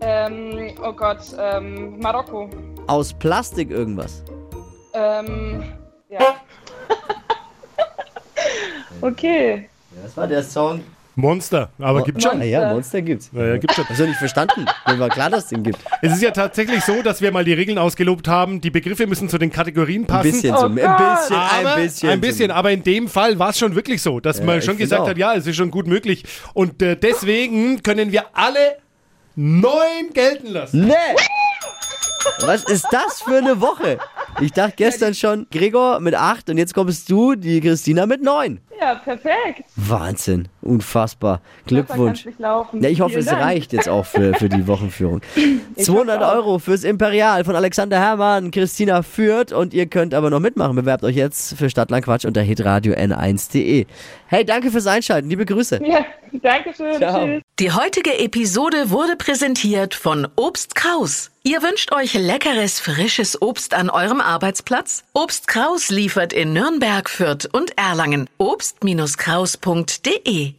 Ähm, 0.00 0.72
oh 0.82 0.92
Gott, 0.92 1.20
ähm, 1.38 1.98
Marokko. 1.98 2.50
Aus 2.86 3.14
Plastik 3.14 3.70
irgendwas. 3.70 4.22
Ähm, 4.92 5.64
ja. 6.10 6.36
okay. 9.00 9.68
Das 10.02 10.16
war 10.16 10.26
der 10.26 10.42
Song. 10.42 10.82
Monster, 11.16 11.70
aber 11.78 12.02
gibt's 12.02 12.24
schon. 12.24 12.40
Ah 12.40 12.44
ja, 12.44 12.72
Monster 12.72 13.00
gibt's. 13.02 13.30
Ja, 13.32 13.44
ja, 13.46 13.56
gibt's 13.56 13.76
schon. 13.76 13.88
Hast 13.88 14.00
du 14.00 14.06
nicht 14.06 14.16
verstanden? 14.18 14.66
Mir 14.88 14.98
war 14.98 15.08
klar, 15.08 15.30
dass 15.30 15.44
es 15.44 15.50
den 15.50 15.62
gibt. 15.62 15.78
Es 16.02 16.12
ist 16.12 16.22
ja 16.22 16.32
tatsächlich 16.32 16.82
so, 16.84 17.02
dass 17.02 17.20
wir 17.20 17.30
mal 17.30 17.44
die 17.44 17.52
Regeln 17.52 17.78
ausgelobt 17.78 18.26
haben. 18.26 18.60
Die 18.60 18.70
Begriffe 18.70 19.06
müssen 19.06 19.28
zu 19.28 19.38
den 19.38 19.50
Kategorien 19.52 20.02
Ein 20.02 20.06
passen. 20.06 20.32
bisschen 20.32 20.54
Oh 20.54 20.60
so. 20.60 20.66
Ein 20.66 20.74
Gott. 20.76 20.96
bisschen, 20.98 21.36
Aber, 21.36 21.74
ein 21.74 21.82
bisschen. 21.84 22.10
ein 22.10 22.20
bisschen, 22.20 22.50
aber 22.50 22.70
in 22.72 22.82
dem 22.82 23.08
Fall 23.08 23.38
war 23.38 23.50
es 23.50 23.58
schon 23.58 23.74
wirklich 23.76 24.02
so, 24.02 24.18
dass 24.18 24.38
Ja, 24.40 24.44
man 24.44 24.60
schon 24.62 24.76
gesagt 24.76 25.02
auch. 25.02 25.08
hat, 25.08 25.16
ja, 25.18 25.34
es 25.34 25.46
ist 25.46 25.54
schon 25.56 25.70
gut 25.70 25.86
möglich. 25.86 26.24
Und 26.52 26.82
äh, 26.82 26.96
deswegen 26.96 27.82
können 27.82 28.10
wir 28.10 28.24
alle 28.32 28.76
neun 29.36 30.10
gelten 30.12 30.48
lassen. 30.48 30.86
Nee! 30.86 30.94
Was 32.40 32.64
ist 32.64 32.86
das 32.90 33.20
für 33.22 33.36
eine 33.38 33.60
Woche? 33.60 33.98
Ich 34.40 34.52
dachte 34.52 34.74
gestern 34.76 35.14
schon, 35.14 35.46
Gregor 35.50 36.00
mit 36.00 36.14
8 36.14 36.50
und 36.50 36.58
jetzt 36.58 36.74
kommst 36.74 37.08
du, 37.10 37.34
die 37.34 37.60
Christina 37.60 38.06
mit 38.06 38.22
9. 38.22 38.60
Ja, 38.80 38.94
perfekt. 38.96 39.64
Wahnsinn, 39.76 40.48
unfassbar. 40.64 41.40
Glückwunsch. 41.66 42.26
Ja, 42.38 42.66
ich 42.88 43.00
hoffe, 43.00 43.10
Vielen 43.10 43.20
es 43.20 43.26
Dank. 43.26 43.42
reicht 43.42 43.72
jetzt 43.72 43.88
auch 43.88 44.06
für, 44.06 44.34
für 44.34 44.48
die 44.48 44.66
Wochenführung. 44.66 45.20
200 45.76 46.20
hoffe 46.20 46.28
auch. 46.28 46.34
Euro 46.34 46.58
fürs 46.58 46.82
Imperial 46.84 47.44
von 47.44 47.54
Alexander 47.54 48.00
Herrmann, 48.00 48.50
Christina 48.50 49.02
führt 49.02 49.52
und 49.52 49.74
ihr 49.74 49.86
könnt 49.86 50.14
aber 50.14 50.30
noch 50.30 50.40
mitmachen. 50.40 50.74
Bewerbt 50.76 51.04
euch 51.04 51.16
jetzt 51.16 51.56
für 51.56 51.68
Stadtlandquatsch 51.70 52.24
unter 52.24 52.40
hitradio 52.42 52.94
n1.de. 52.94 53.86
Hey, 54.26 54.44
danke 54.44 54.70
fürs 54.70 54.86
Einschalten. 54.86 55.28
Liebe 55.28 55.44
Grüße. 55.46 55.80
Ja, 55.84 56.04
danke 56.42 56.72
schön. 56.74 56.96
Ciao. 56.96 57.26
Tschüss. 57.26 57.42
Die 57.60 57.70
heutige 57.70 58.18
Episode 58.18 58.90
wurde 58.90 59.16
präsentiert 59.16 59.94
von 59.94 60.26
Obst 60.36 60.74
Kraus. 60.74 61.30
Ihr 61.44 61.62
wünscht 61.62 61.92
euch 61.92 62.14
leckeres, 62.14 62.80
frisches 62.80 63.40
Obst 63.42 63.74
an 63.74 63.90
eurem 63.90 64.22
Arbeitsplatz? 64.22 65.04
Obst 65.12 65.46
Kraus 65.46 65.90
liefert 65.90 66.32
in 66.32 66.54
Nürnberg, 66.54 67.10
Fürth 67.10 67.46
und 67.52 67.76
Erlangen. 67.76 68.30
Obst-Kraus.de 68.38 70.53